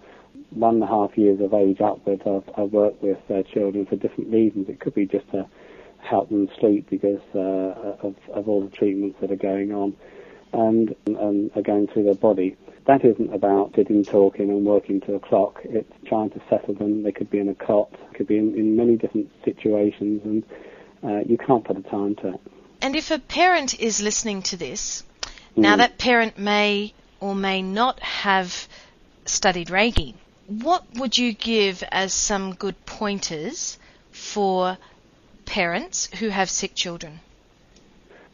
one 0.50 0.74
and 0.74 0.82
a 0.84 0.86
half 0.86 1.16
years 1.18 1.40
of 1.40 1.52
age 1.54 1.80
upwards, 1.80 2.22
I've, 2.26 2.48
I've 2.56 2.72
worked 2.72 3.02
with 3.02 3.18
uh, 3.30 3.42
children 3.42 3.86
for 3.86 3.96
different 3.96 4.30
reasons. 4.32 4.68
It 4.68 4.80
could 4.80 4.94
be 4.94 5.06
just 5.06 5.30
to 5.32 5.46
help 5.98 6.28
them 6.28 6.48
sleep 6.60 6.88
because 6.88 7.20
uh, 7.34 7.38
of, 8.06 8.14
of 8.32 8.48
all 8.48 8.62
the 8.62 8.70
treatments 8.70 9.18
that 9.20 9.30
are 9.32 9.36
going 9.36 9.72
on 9.72 9.96
and, 10.52 10.94
and 11.06 11.50
are 11.56 11.62
going 11.62 11.88
through 11.88 12.04
their 12.04 12.14
body. 12.14 12.56
That 12.86 13.04
isn't 13.04 13.34
about 13.34 13.74
sitting, 13.74 14.04
talking 14.04 14.48
and 14.50 14.64
working 14.64 15.00
to 15.02 15.14
a 15.14 15.20
clock. 15.20 15.60
It's 15.64 15.92
trying 16.06 16.30
to 16.30 16.40
settle 16.48 16.74
them. 16.74 17.02
They 17.02 17.10
could 17.10 17.30
be 17.30 17.40
in 17.40 17.48
a 17.48 17.54
cot, 17.54 17.90
could 18.14 18.28
be 18.28 18.38
in, 18.38 18.54
in 18.54 18.76
many 18.76 18.96
different 18.96 19.30
situations, 19.44 20.22
and 20.24 20.44
uh, 21.02 21.20
you 21.26 21.36
can't 21.36 21.64
put 21.64 21.76
a 21.76 21.82
time 21.82 22.14
to 22.16 22.34
it. 22.34 22.40
And 22.80 22.94
if 22.94 23.10
a 23.10 23.18
parent 23.18 23.80
is 23.80 24.00
listening 24.00 24.42
to 24.42 24.56
this, 24.56 25.02
now 25.56 25.74
Mm. 25.74 25.78
that 25.78 25.98
parent 25.98 26.38
may 26.38 26.92
or 27.18 27.34
may 27.34 27.62
not 27.62 27.98
have 28.00 28.68
studied 29.24 29.68
Reiki, 29.68 30.14
what 30.46 30.84
would 30.94 31.18
you 31.18 31.32
give 31.32 31.82
as 31.90 32.12
some 32.12 32.54
good 32.54 32.86
pointers 32.86 33.78
for 34.10 34.78
parents 35.44 36.08
who 36.18 36.28
have 36.28 36.48
sick 36.48 36.74
children? 36.74 37.20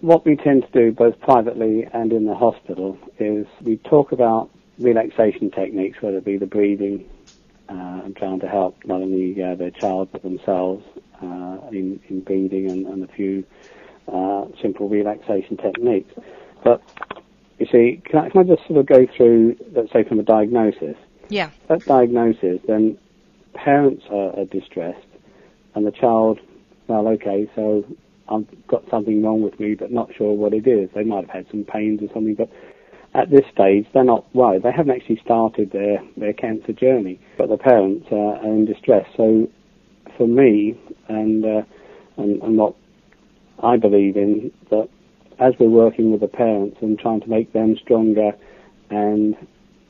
What 0.01 0.25
we 0.25 0.37
tend 0.37 0.65
to 0.65 0.73
do, 0.73 0.93
both 0.93 1.21
privately 1.21 1.87
and 1.93 2.13
in 2.13 2.27
the 2.27 2.35
hospital, 2.35 2.99
is 3.19 3.47
we 3.63 3.77
talk 3.77 4.13
about 4.13 4.51
relaxation 4.79 5.51
techniques, 5.51 6.03
whether 6.03 6.19
it 6.19 6.25
be 6.25 6.37
the 6.37 6.47
breathing 6.47 7.09
uh, 7.69 8.03
and 8.05 8.17
trying 8.17 8.41
to 8.41 8.49
help 8.49 8.77
not 8.85 9.01
only 9.01 9.41
uh, 9.43 9.55
their 9.55 9.71
child 9.71 10.09
but 10.11 10.23
themselves 10.23 10.85
uh, 11.23 11.59
in, 11.71 12.01
in 12.09 12.21
breathing 12.21 12.71
and, 12.71 12.87
and 12.87 13.05
a 13.05 13.13
few 13.13 13.45
uh, 14.09 14.47
simple 14.61 14.89
relaxation 14.89 15.57
techniques. 15.57 16.13
But 16.65 16.83
you 17.59 17.67
see, 17.71 18.03
can 18.05 18.19
I, 18.19 18.29
can 18.31 18.41
I 18.41 18.45
just 18.45 18.67
sort 18.67 18.81
of 18.81 18.87
go 18.87 19.07
through, 19.17 19.57
let's 19.73 19.93
say, 19.93 20.03
from 20.05 20.19
a 20.19 20.25
diagnosis? 20.25 20.97
Yeah. 21.33 21.51
At 21.71 21.85
diagnosis, 21.87 22.61
then 22.67 22.99
parents 23.55 24.05
are, 24.11 24.39
are 24.39 24.45
distressed, 24.45 25.07
and 25.75 25.87
the 25.87 25.91
child, 25.91 26.39
well, 26.89 27.09
okay, 27.09 27.51
so 27.55 27.85
I've 28.29 28.47
got 28.69 28.85
something 28.91 29.23
wrong 29.23 29.41
with 29.43 29.59
me, 29.59 29.75
but 29.75 29.91
not 29.91 30.15
sure 30.15 30.35
what 30.35 30.53
it 30.53 30.67
is. 30.67 30.91
They 30.95 31.05
might 31.05 31.25
have 31.27 31.31
had 31.31 31.47
some 31.51 31.65
pains 31.65 32.03
or 32.03 32.09
something, 32.13 32.35
but 32.35 32.51
at 33.15 33.31
this 33.31 33.47
stage, 33.53 33.87
they're 33.95 34.05
not 34.05 34.25
worried. 34.35 34.63
They 34.63 34.73
haven't 34.73 34.95
actually 34.95 35.21
started 35.25 35.71
their, 35.73 36.03
their 36.19 36.35
cancer 36.35 36.73
journey, 36.73 37.19
but 37.39 37.49
the 37.49 37.59
parents 37.59 38.09
are 38.11 38.45
in 38.45 38.67
distress. 38.67 39.07
So 39.17 39.49
for 40.19 40.27
me, 40.27 40.79
and, 41.09 41.45
uh, 41.45 41.63
and, 42.19 42.43
and 42.43 42.57
what 42.59 42.75
I 43.63 43.79
believe 43.79 44.17
in, 44.17 44.51
that 44.71 44.89
as 45.39 45.55
we're 45.59 45.69
working 45.69 46.13
with 46.13 46.21
the 46.21 46.29
parents 46.29 46.77
and 46.83 46.99
trying 46.99 47.21
to 47.21 47.29
make 47.29 47.53
them 47.53 47.77
stronger 47.83 48.33
and 48.91 49.35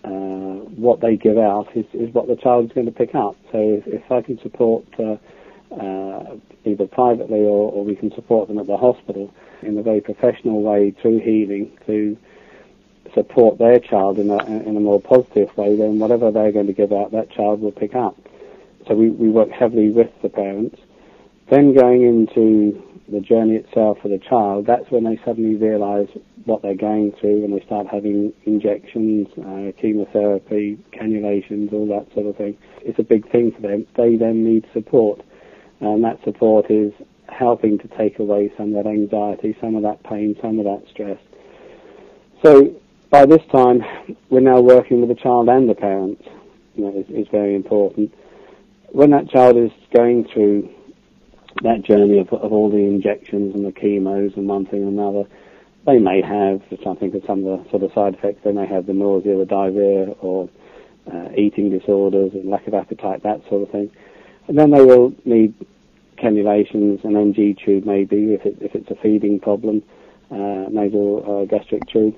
uh, 0.05 0.65
what 0.77 1.01
they 1.01 1.17
give 1.17 1.39
out 1.39 1.69
is, 1.77 1.87
is 1.93 2.13
what 2.15 2.27
the 2.27 2.37
child 2.37 2.67
is 2.67 2.73
going 2.73 2.87
to 2.87 2.93
pick 2.93 3.15
up. 3.15 3.37
So 3.53 3.59
if, 3.59 3.87
if 3.87 4.11
I 4.11 4.21
can 4.23 4.41
support 4.41 4.85
uh, 4.99 5.17
uh, 5.75 6.37
either 6.65 6.87
privately 6.87 7.41
or, 7.41 7.73
or 7.73 7.85
we 7.85 7.95
can 7.95 8.13
support 8.15 8.49
them 8.49 8.59
at 8.59 8.67
the 8.67 8.77
hospital 8.77 9.33
in 9.63 9.79
a 9.79 9.83
very 9.83 10.01
professional 10.01 10.63
way 10.63 10.91
through 11.01 11.21
healing 11.21 11.77
to 11.87 12.17
support 13.15 13.59
their 13.59 13.79
child 13.79 14.19
in 14.19 14.31
a, 14.31 14.45
in 14.47 14.77
a 14.77 14.81
more 14.81 15.01
positive 15.01 15.57
way, 15.57 15.77
then 15.77 15.99
whatever 15.99 16.31
they're 16.31 16.53
going 16.53 16.67
to 16.67 16.73
give 16.73 16.93
out, 16.93 17.13
that 17.13 17.31
child 17.31 17.61
will 17.61 17.73
pick 17.73 17.95
up. 17.95 18.17
So 18.89 18.95
we, 18.95 19.11
we 19.11 19.29
work 19.29 19.51
heavily 19.51 19.91
with 19.91 20.11
the 20.23 20.29
parents. 20.29 20.81
Then 21.53 21.75
going 21.75 22.01
into 22.01 22.83
the 23.11 23.21
journey 23.21 23.57
itself 23.57 23.99
for 24.01 24.09
the 24.09 24.17
child, 24.17 24.65
that's 24.65 24.91
when 24.91 25.05
they 25.05 25.21
suddenly 25.23 25.55
realise 25.55 26.09
what 26.47 26.63
they're 26.63 26.75
going 26.75 27.13
through 27.21 27.45
and 27.45 27.53
they 27.53 27.63
start 27.67 27.87
having 27.89 28.33
injections, 28.47 29.29
uh, 29.37 29.71
chemotherapy, 29.79 30.79
cannulations, 30.95 31.71
all 31.75 31.87
that 31.89 32.11
sort 32.15 32.25
of 32.25 32.39
thing. 32.39 32.57
It's 32.81 32.99
a 32.99 33.03
big 33.03 33.31
thing 33.31 33.53
for 33.53 33.61
them. 33.61 33.87
They 33.99 34.17
then 34.17 34.43
need 34.43 34.67
support. 34.73 35.21
And 35.81 36.03
that 36.05 36.25
support 36.25 36.71
is 36.71 36.95
helping 37.29 37.79
to 37.81 37.89
take 37.99 38.19
away 38.19 38.51
some 38.57 38.75
of 38.75 38.83
that 38.83 38.89
anxiety, 38.89 39.55
some 39.61 39.75
of 39.75 39.83
that 39.83 40.03
pain, 40.05 40.35
some 40.41 40.59
of 40.59 40.65
that 40.65 40.85
stress. 40.91 41.19
So 42.43 42.81
by 43.11 43.27
this 43.27 43.43
time, 43.53 43.83
we're 44.31 44.41
now 44.41 44.63
working 44.63 45.01
with 45.01 45.11
the 45.11 45.23
child 45.23 45.51
and 45.51 45.69
the 45.69 45.75
parents. 45.75 46.25
You 46.77 46.85
know, 46.85 47.05
it's, 47.07 47.29
very 47.29 47.55
important. 47.55 48.15
When 48.93 49.11
that 49.11 49.29
child 49.29 49.59
is 49.59 49.71
going 49.95 50.29
through 50.33 50.71
that 51.63 51.83
journey 51.83 52.19
of, 52.19 52.33
of 52.33 52.53
all 52.53 52.71
the 52.71 52.77
injections 52.77 53.55
and 53.55 53.65
the 53.65 53.73
chemos 53.73 54.33
and 54.37 54.49
one 54.49 54.67
thing 54.67 54.83
and 54.83 54.99
another, 54.99 55.25
they 55.87 55.99
may 55.99 56.23
have, 56.23 56.69
just 56.71 56.83
trying 56.83 56.97
to 56.97 57.01
think 57.01 57.15
of 57.15 57.23
some 57.27 57.45
of 57.45 57.65
the 57.65 57.71
sort 57.71 57.83
of 57.83 57.93
side 57.93 58.15
effects, 58.15 58.41
they 58.45 58.53
may 58.53 58.67
have 58.67 58.87
the 58.87 58.93
nausea, 58.93 59.37
the 59.37 59.45
diarrhea, 59.45 60.11
or 60.21 60.49
uh, 61.13 61.29
eating 61.37 61.71
disorders 61.71 62.33
and 62.35 62.49
lack 62.49 62.67
of 62.67 62.75
appetite, 62.75 63.23
that 63.23 63.41
sort 63.49 63.63
of 63.63 63.71
thing. 63.71 63.91
And 64.49 64.59
then 64.59 64.71
they 64.71 64.83
will 64.83 65.13
need 65.25 65.55
cannulations, 66.19 67.05
an 67.05 67.17
NG 67.17 67.57
tube 67.57 67.85
maybe, 67.85 68.35
if, 68.35 68.47
it, 68.47 68.57
if 68.61 68.75
it's 68.75 68.91
a 68.91 68.95
feeding 68.97 69.41
problem, 69.41 69.83
uh, 70.31 70.71
nasal 70.71 71.43
uh, 71.43 71.45
gastric 71.47 71.87
tube. 71.89 72.17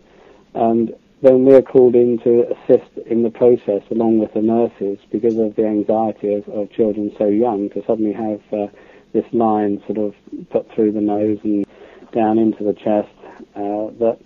And 0.55 0.95
then 1.23 1.45
we're 1.47 1.63
called 1.63 1.95
in 1.95 2.19
to 2.19 2.47
assist 2.53 2.99
in 3.07 3.23
the 3.23 3.31
process 3.31 3.83
along 3.91 4.19
with 4.19 4.35
the 4.35 4.43
nurses 4.43 4.99
because 5.11 5.39
of 5.39 5.57
the 5.57 5.67
anxiety 5.67 6.35
of, 6.35 6.47
of 6.49 6.71
children 6.71 7.15
so 7.17 7.27
young 7.27 7.71
to 7.71 7.83
suddenly 7.87 8.13
have 8.13 8.41
uh, 8.53 8.67
this 9.15 9.25
line 9.33 9.83
sort 9.87 9.99
of 9.99 10.15
put 10.51 10.67
through 10.75 10.93
the 10.93 11.01
nose 11.01 11.39
and 11.45 11.65
down 12.13 12.39
into 12.39 12.63
the 12.65 12.75
chest 12.75 13.09
uh, 13.57 13.89
that 13.99 14.19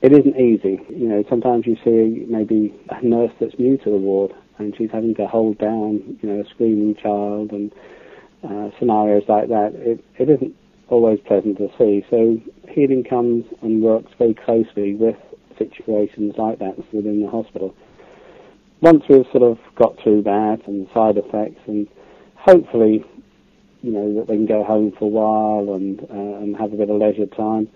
it 0.00 0.12
isn't 0.12 0.36
easy. 0.36 0.80
You 0.88 1.08
know, 1.08 1.24
sometimes 1.28 1.66
you 1.66 1.76
see 1.84 2.24
maybe 2.28 2.74
a 2.88 3.04
nurse 3.04 3.32
that's 3.38 3.58
new 3.58 3.76
to 3.78 3.90
the 3.90 3.96
ward 3.96 4.32
and 4.58 4.74
she's 4.76 4.90
having 4.90 5.14
to 5.16 5.26
hold 5.26 5.58
down, 5.58 6.18
you 6.22 6.28
know, 6.28 6.40
a 6.40 6.48
screaming 6.48 6.94
child 6.94 7.50
and 7.50 7.72
uh, 8.44 8.70
scenarios 8.78 9.24
like 9.28 9.48
that. 9.48 9.72
It, 9.74 10.04
it 10.18 10.30
isn't 10.30 10.54
always 10.88 11.18
pleasant 11.26 11.58
to 11.58 11.68
see. 11.78 12.04
So 12.08 12.38
healing 12.68 13.04
comes 13.04 13.44
and 13.62 13.82
works 13.82 14.12
very 14.18 14.34
closely 14.34 14.94
with 14.94 15.16
situations 15.58 16.34
like 16.38 16.58
that 16.58 16.76
within 16.92 17.22
the 17.22 17.30
hospital. 17.30 17.74
Once 18.80 19.02
we've 19.08 19.26
sort 19.30 19.42
of 19.42 19.58
got 19.76 19.94
through 20.02 20.22
that 20.22 20.58
and 20.66 20.88
side 20.94 21.18
effects 21.18 21.60
and 21.66 21.86
hopefully, 22.36 23.04
you 23.82 23.92
know, 23.92 24.14
that 24.14 24.26
they 24.26 24.36
can 24.36 24.46
go 24.46 24.62
home 24.64 24.92
for 24.92 25.04
a 25.04 25.08
while 25.08 25.74
and, 25.74 26.00
uh, 26.00 26.42
and 26.42 26.56
have 26.56 26.72
a 26.72 26.76
bit 26.76 26.90
of 26.90 26.96
leisure 26.96 27.26
time, 27.26 27.68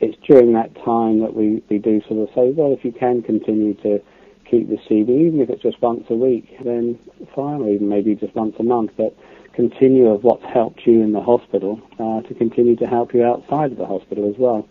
it's 0.00 0.16
during 0.26 0.52
that 0.54 0.74
time 0.84 1.20
that 1.20 1.34
we, 1.34 1.62
we 1.68 1.78
do 1.78 2.02
sort 2.08 2.28
of 2.28 2.34
say, 2.34 2.50
well, 2.50 2.72
if 2.72 2.84
you 2.84 2.92
can 2.92 3.22
continue 3.22 3.74
to 3.82 4.02
keep 4.50 4.68
the 4.68 4.78
CD, 4.88 5.26
even 5.26 5.40
if 5.40 5.48
it's 5.48 5.62
just 5.62 5.80
once 5.80 6.04
a 6.10 6.14
week, 6.14 6.56
then 6.64 6.98
fine, 7.34 7.60
or 7.60 7.70
even 7.70 7.88
maybe 7.88 8.14
just 8.14 8.34
once 8.34 8.56
a 8.58 8.62
month, 8.62 8.90
but 8.96 9.16
continue 9.52 10.08
of 10.08 10.24
what's 10.24 10.44
helped 10.44 10.86
you 10.86 11.02
in 11.02 11.12
the 11.12 11.20
hospital 11.20 11.80
uh, 11.98 12.26
to 12.26 12.34
continue 12.34 12.74
to 12.76 12.86
help 12.86 13.14
you 13.14 13.24
outside 13.24 13.70
of 13.70 13.78
the 13.78 13.86
hospital 13.86 14.28
as 14.28 14.36
well. 14.38 14.68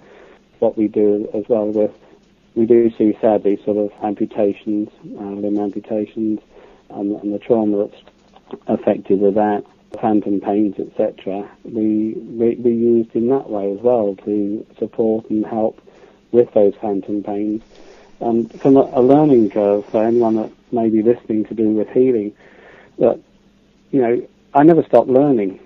What 0.59 0.77
we 0.77 0.87
do 0.87 1.29
as 1.33 1.43
well 1.47 1.67
with 1.67 1.91
we 2.55 2.65
do 2.65 2.91
see 2.97 3.17
sadly 3.21 3.59
sort 3.63 3.77
of 3.77 3.91
amputations, 4.03 4.89
uh, 5.17 5.23
limb 5.23 5.57
amputations, 5.57 6.39
um, 6.89 7.15
and 7.21 7.33
the 7.33 7.39
trauma 7.39 7.87
that's 7.87 8.03
affected 8.67 9.21
with 9.21 9.35
that, 9.35 9.63
phantom 9.99 10.39
pains, 10.39 10.75
etc. 10.79 11.49
We, 11.63 12.13
we 12.13 12.55
we 12.55 12.71
used 12.71 13.15
in 13.15 13.27
that 13.29 13.49
way 13.49 13.71
as 13.71 13.79
well 13.79 14.15
to 14.25 14.65
support 14.77 15.29
and 15.29 15.45
help 15.45 15.81
with 16.31 16.53
those 16.53 16.73
phantom 16.81 17.23
pains. 17.23 17.61
And 18.19 18.51
from 18.61 18.77
a, 18.77 18.89
a 18.93 19.01
learning 19.01 19.49
curve 19.49 19.85
for 19.85 20.03
anyone 20.03 20.35
that 20.35 20.51
may 20.71 20.89
be 20.89 21.01
listening 21.01 21.45
to 21.45 21.53
do 21.53 21.69
with 21.69 21.89
healing, 21.89 22.33
that 22.99 23.19
you 23.91 24.01
know 24.01 24.27
I 24.53 24.63
never 24.63 24.83
stopped 24.83 25.09
learning, 25.09 25.59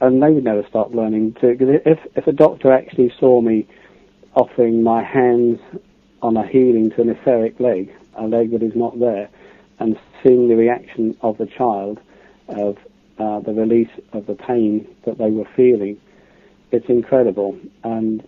and 0.00 0.22
they 0.22 0.30
would 0.30 0.44
never 0.44 0.66
stop 0.68 0.94
learning 0.94 1.34
too. 1.40 1.56
Because 1.56 1.80
if 1.84 1.98
if 2.16 2.26
a 2.26 2.32
doctor 2.32 2.72
actually 2.72 3.12
saw 3.18 3.40
me 3.40 3.66
offering 4.34 4.82
my 4.82 5.02
hands 5.02 5.60
on 6.22 6.36
a 6.36 6.46
healing 6.46 6.90
to 6.90 7.00
an 7.00 7.08
etheric 7.08 7.58
leg, 7.60 7.92
a 8.14 8.26
leg 8.26 8.50
that 8.52 8.62
is 8.62 8.76
not 8.76 8.98
there, 8.98 9.28
and 9.78 9.98
seeing 10.22 10.48
the 10.48 10.56
reaction 10.56 11.16
of 11.22 11.38
the 11.38 11.46
child 11.46 11.98
of 12.48 12.76
uh, 13.20 13.40
the 13.40 13.52
release 13.52 13.94
of 14.12 14.22
the 14.26 14.34
pain 14.34 14.72
that 15.04 15.18
they 15.18 15.30
were 15.30 15.48
feeling, 15.56 15.94
it's 16.72 16.88
incredible. 16.88 17.58
And 17.84 18.26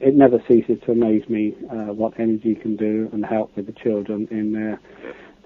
it 0.00 0.14
never 0.14 0.38
ceases 0.48 0.78
to 0.84 0.92
amaze 0.92 1.28
me 1.28 1.54
uh, 1.70 1.92
what 2.00 2.18
energy 2.18 2.54
can 2.54 2.76
do 2.76 3.10
and 3.12 3.24
help 3.24 3.54
with 3.56 3.66
the 3.66 3.72
children 3.72 4.26
in 4.30 4.52
their 4.52 4.80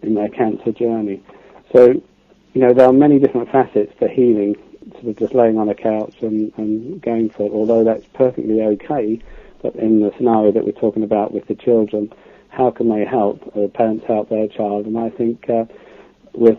in 0.02 0.14
their 0.14 0.28
cancer 0.28 0.70
journey. 0.70 1.22
So, 1.72 1.80
you 2.52 2.60
know, 2.62 2.72
there 2.72 2.86
are 2.86 2.92
many 2.92 3.18
different 3.18 3.50
facets 3.50 3.92
to 4.00 4.08
healing. 4.08 4.54
Sort 4.92 5.06
of 5.06 5.16
just 5.16 5.34
laying 5.34 5.58
on 5.58 5.68
a 5.70 5.74
couch 5.74 6.16
and, 6.20 6.52
and 6.58 7.00
going 7.00 7.30
for 7.30 7.46
it. 7.46 7.52
Although 7.52 7.84
that's 7.84 8.06
perfectly 8.12 8.60
okay, 8.62 9.18
but 9.62 9.74
in 9.76 10.00
the 10.00 10.12
scenario 10.16 10.52
that 10.52 10.64
we're 10.66 10.72
talking 10.72 11.02
about 11.02 11.32
with 11.32 11.46
the 11.46 11.54
children, 11.54 12.12
how 12.50 12.70
can 12.70 12.90
they 12.90 13.04
help, 13.04 13.38
or 13.56 13.68
parents 13.68 14.04
help 14.06 14.28
their 14.28 14.46
child? 14.46 14.86
And 14.86 14.98
I 14.98 15.10
think 15.10 15.48
uh, 15.48 15.64
with 16.34 16.58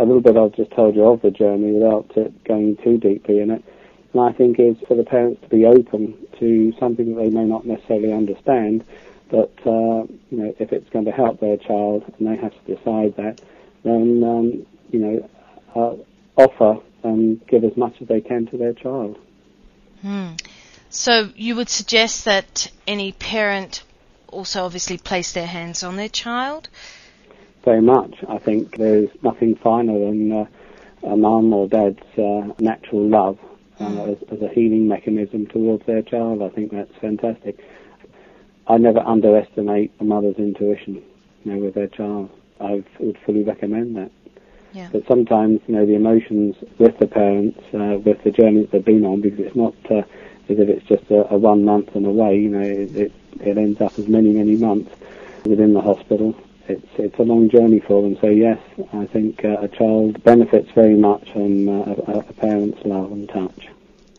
a 0.00 0.04
little 0.04 0.20
bit 0.20 0.36
I've 0.36 0.54
just 0.54 0.70
told 0.72 0.96
you 0.96 1.04
of 1.04 1.22
the 1.22 1.30
journey 1.30 1.72
without 1.72 2.10
it 2.16 2.44
going 2.44 2.76
too 2.78 2.98
deeply 2.98 3.40
in 3.40 3.50
it, 3.50 3.64
and 4.12 4.22
I 4.22 4.32
think 4.32 4.58
is 4.58 4.76
for 4.88 4.96
the 4.96 5.04
parents 5.04 5.40
to 5.42 5.48
be 5.48 5.66
open 5.66 6.14
to 6.38 6.72
something 6.80 7.14
that 7.14 7.22
they 7.22 7.30
may 7.30 7.44
not 7.44 7.66
necessarily 7.66 8.12
understand, 8.12 8.84
but 9.30 9.52
uh, 9.66 10.06
you 10.30 10.38
know 10.38 10.54
if 10.58 10.72
it's 10.72 10.88
going 10.90 11.04
to 11.04 11.12
help 11.12 11.40
their 11.40 11.56
child 11.58 12.12
and 12.18 12.26
they 12.26 12.36
have 12.36 12.52
to 12.52 12.74
decide 12.74 13.16
that, 13.16 13.40
then 13.84 14.24
um, 14.24 14.66
you 14.90 14.98
know 14.98 15.30
uh, 15.76 16.42
offer 16.42 16.80
and 17.02 17.46
give 17.46 17.64
as 17.64 17.76
much 17.76 17.94
as 18.00 18.08
they 18.08 18.20
can 18.20 18.46
to 18.46 18.56
their 18.56 18.72
child. 18.72 19.18
Hmm. 20.02 20.32
So 20.88 21.30
you 21.36 21.56
would 21.56 21.68
suggest 21.68 22.24
that 22.24 22.70
any 22.86 23.12
parent 23.12 23.82
also 24.28 24.64
obviously 24.64 24.98
place 24.98 25.32
their 25.32 25.46
hands 25.46 25.82
on 25.82 25.96
their 25.96 26.08
child? 26.08 26.68
Very 27.64 27.82
much. 27.82 28.16
I 28.28 28.38
think 28.38 28.76
there's 28.76 29.10
nothing 29.22 29.54
finer 29.54 29.98
than 29.98 30.32
uh, 30.32 30.46
a 31.02 31.16
mum 31.16 31.52
or 31.52 31.68
dad's 31.68 32.02
uh, 32.18 32.52
natural 32.58 33.06
love 33.06 33.38
uh, 33.78 33.88
mm. 33.88 34.12
as, 34.12 34.28
as, 34.30 34.42
a 34.42 34.48
healing 34.48 34.88
mechanism 34.88 35.46
towards 35.46 35.84
their 35.86 36.02
child. 36.02 36.42
I 36.42 36.48
think 36.48 36.72
that's 36.72 36.94
fantastic. 37.00 37.58
I 38.66 38.78
never 38.78 39.00
underestimate 39.00 39.92
a 40.00 40.04
mother's 40.04 40.36
intuition 40.36 41.02
you 41.44 41.52
know, 41.52 41.58
with 41.58 41.74
their 41.74 41.88
child. 41.88 42.30
I 42.60 42.82
would 42.98 43.18
fully 43.24 43.42
recommend 43.42 43.96
that. 43.96 44.10
Yeah. 44.72 44.88
But 44.92 45.06
sometimes, 45.08 45.60
you 45.66 45.74
know, 45.74 45.84
the 45.84 45.94
emotions 45.94 46.56
with 46.78 46.98
the 46.98 47.06
parents, 47.06 47.58
uh, 47.74 47.98
with 48.04 48.22
the 48.22 48.30
journey 48.30 48.62
that 48.62 48.70
they've 48.70 48.84
been 48.84 49.04
on, 49.04 49.20
because 49.20 49.40
it's 49.40 49.56
not 49.56 49.74
uh, 49.90 50.02
as 50.48 50.58
if 50.58 50.68
it's 50.68 50.86
just 50.86 51.10
a, 51.10 51.32
a 51.32 51.36
one 51.36 51.64
month 51.64 51.94
and 51.94 52.06
away. 52.06 52.38
You 52.38 52.50
know, 52.50 52.60
it, 52.60 52.94
it, 52.94 53.12
it 53.40 53.58
ends 53.58 53.80
up 53.80 53.98
as 53.98 54.06
many 54.06 54.30
many 54.30 54.56
months 54.56 54.94
within 55.44 55.72
the 55.72 55.80
hospital. 55.80 56.36
It's 56.70 56.92
it's 56.98 57.18
a 57.18 57.22
long 57.22 57.50
journey 57.50 57.80
for 57.80 58.02
them. 58.02 58.16
So 58.20 58.28
yes, 58.28 58.58
I 58.92 59.06
think 59.06 59.44
uh, 59.44 59.56
a 59.60 59.68
child 59.68 60.22
benefits 60.22 60.70
very 60.74 60.96
much 60.96 61.32
from 61.32 61.68
uh, 61.68 61.82
a, 62.12 62.18
a 62.20 62.32
parent's 62.34 62.80
love 62.84 63.10
and 63.12 63.28
touch. 63.28 63.68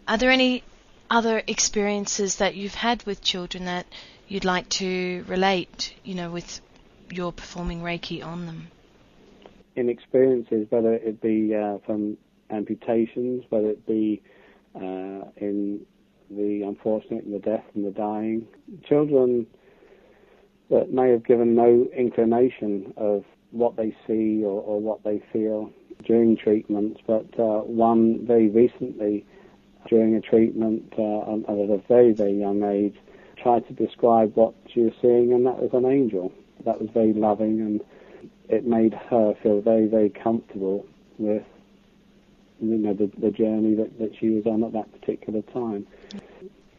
Are 0.08 0.18
there 0.18 0.32
any 0.32 0.64
other 1.10 1.42
experiences 1.48 2.36
that 2.38 2.56
you've 2.56 2.76
had 2.76 3.04
with 3.04 3.22
children 3.22 3.66
that 3.66 3.86
you'd 4.28 4.46
like 4.46 4.68
to 4.82 5.24
relate? 5.28 5.94
You 6.04 6.16
know, 6.16 6.30
with 6.32 6.62
your 7.10 7.32
performing 7.32 7.82
Reiki 7.82 8.24
on 8.24 8.46
them. 8.46 8.68
in 9.76 9.90
experiences, 9.90 10.68
whether 10.70 10.94
it 10.94 11.22
be 11.22 11.56
uh, 11.56 11.78
from 11.86 12.18
amputations, 12.50 13.44
whether 13.50 13.70
it 13.70 13.86
be 13.86 14.22
uh, 14.76 15.24
in 15.38 15.86
the 16.30 16.64
unfortunate 16.64 17.24
and 17.26 17.34
the 17.34 17.40
death 17.40 17.64
and 17.76 17.86
the 17.86 17.92
dying, 17.92 18.48
children 18.88 19.46
that 20.72 20.92
may 20.92 21.12
have 21.12 21.24
given 21.26 21.54
no 21.54 21.88
inclination 21.96 22.94
of 22.98 23.24
what 23.52 23.76
they 23.76 23.96
see 24.08 24.44
or, 24.44 24.62
or 24.62 24.80
what 24.80 25.04
they 25.04 25.22
feel 25.32 25.72
during 26.06 26.36
treatments, 26.36 27.00
but 27.06 27.28
uh, 27.38 27.60
one 27.60 28.26
very 28.26 28.48
recently 28.50 29.26
during 29.88 30.16
a 30.16 30.22
treatment 30.22 30.94
uh, 30.98 31.34
at 31.34 31.70
a 31.70 31.82
very, 31.88 32.14
very 32.14 32.34
young 32.34 32.64
age 32.64 32.96
tried 33.38 33.68
to 33.68 33.74
describe 33.74 34.36
what 34.36 34.54
she 34.74 34.82
was 34.82 34.94
seeing, 35.02 35.34
and 35.34 35.46
that 35.46 35.60
was 35.60 35.72
an 35.74 35.86
angel. 35.86 36.32
That 36.66 36.80
was 36.80 36.90
very 36.94 37.14
loving, 37.14 37.60
and 37.60 37.82
it 38.50 38.66
made 38.66 38.94
her 38.94 39.34
feel 39.42 39.62
very, 39.62 39.88
very 39.88 40.10
comfortable 40.10 40.86
with 41.18 41.44
you 42.62 42.78
know 42.78 42.94
the, 42.94 43.12
the 43.18 43.32
journey 43.32 43.76
that, 43.76 43.98
that 44.00 44.16
she 44.20 44.30
was 44.30 44.46
on 44.46 44.64
at 44.64 44.74
that 44.74 44.92
particular 45.00 45.42
time. 45.42 45.88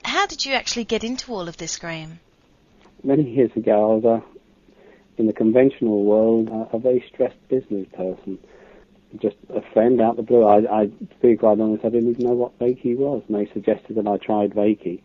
How 0.04 0.26
did 0.26 0.44
you 0.44 0.54
actually 0.54 0.84
get 0.84 1.04
into 1.04 1.32
all 1.32 1.49
of 1.49 1.56
this, 1.56 1.76
Graham? 1.78 2.20
Many 3.04 3.28
years 3.28 3.50
ago, 3.56 3.73
I 3.73 3.94
was 3.97 4.04
a, 4.04 5.21
in 5.21 5.26
the 5.26 5.32
conventional 5.32 6.04
world 6.04 6.49
a, 6.49 6.76
a 6.76 6.78
very 6.78 7.04
stressed 7.12 7.49
business 7.49 7.88
person. 7.97 8.38
Just 9.21 9.37
a 9.50 9.61
friend 9.73 10.00
out 10.00 10.16
the 10.16 10.23
blue. 10.23 10.44
I, 10.44 10.82
I, 10.82 10.87
to 10.87 11.16
be 11.21 11.37
quite 11.37 11.59
honest, 11.59 11.85
I 11.85 11.88
didn't 11.88 12.11
even 12.11 12.26
know 12.26 12.32
what 12.32 12.59
Reiki 12.61 12.97
was, 12.97 13.23
and 13.28 13.37
they 13.37 13.52
suggested 13.52 13.97
that 13.97 14.06
I 14.06 14.18
tried 14.18 14.54
Reiki. 14.54 15.02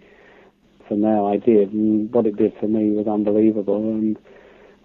From 0.87 1.01
there, 1.01 1.23
I 1.25 1.37
did, 1.37 1.73
and 1.73 2.13
what 2.13 2.27
it 2.27 2.37
did 2.37 2.53
for 2.59 2.67
me 2.67 2.91
was 2.91 3.07
unbelievable. 3.07 3.83
And 3.89 4.17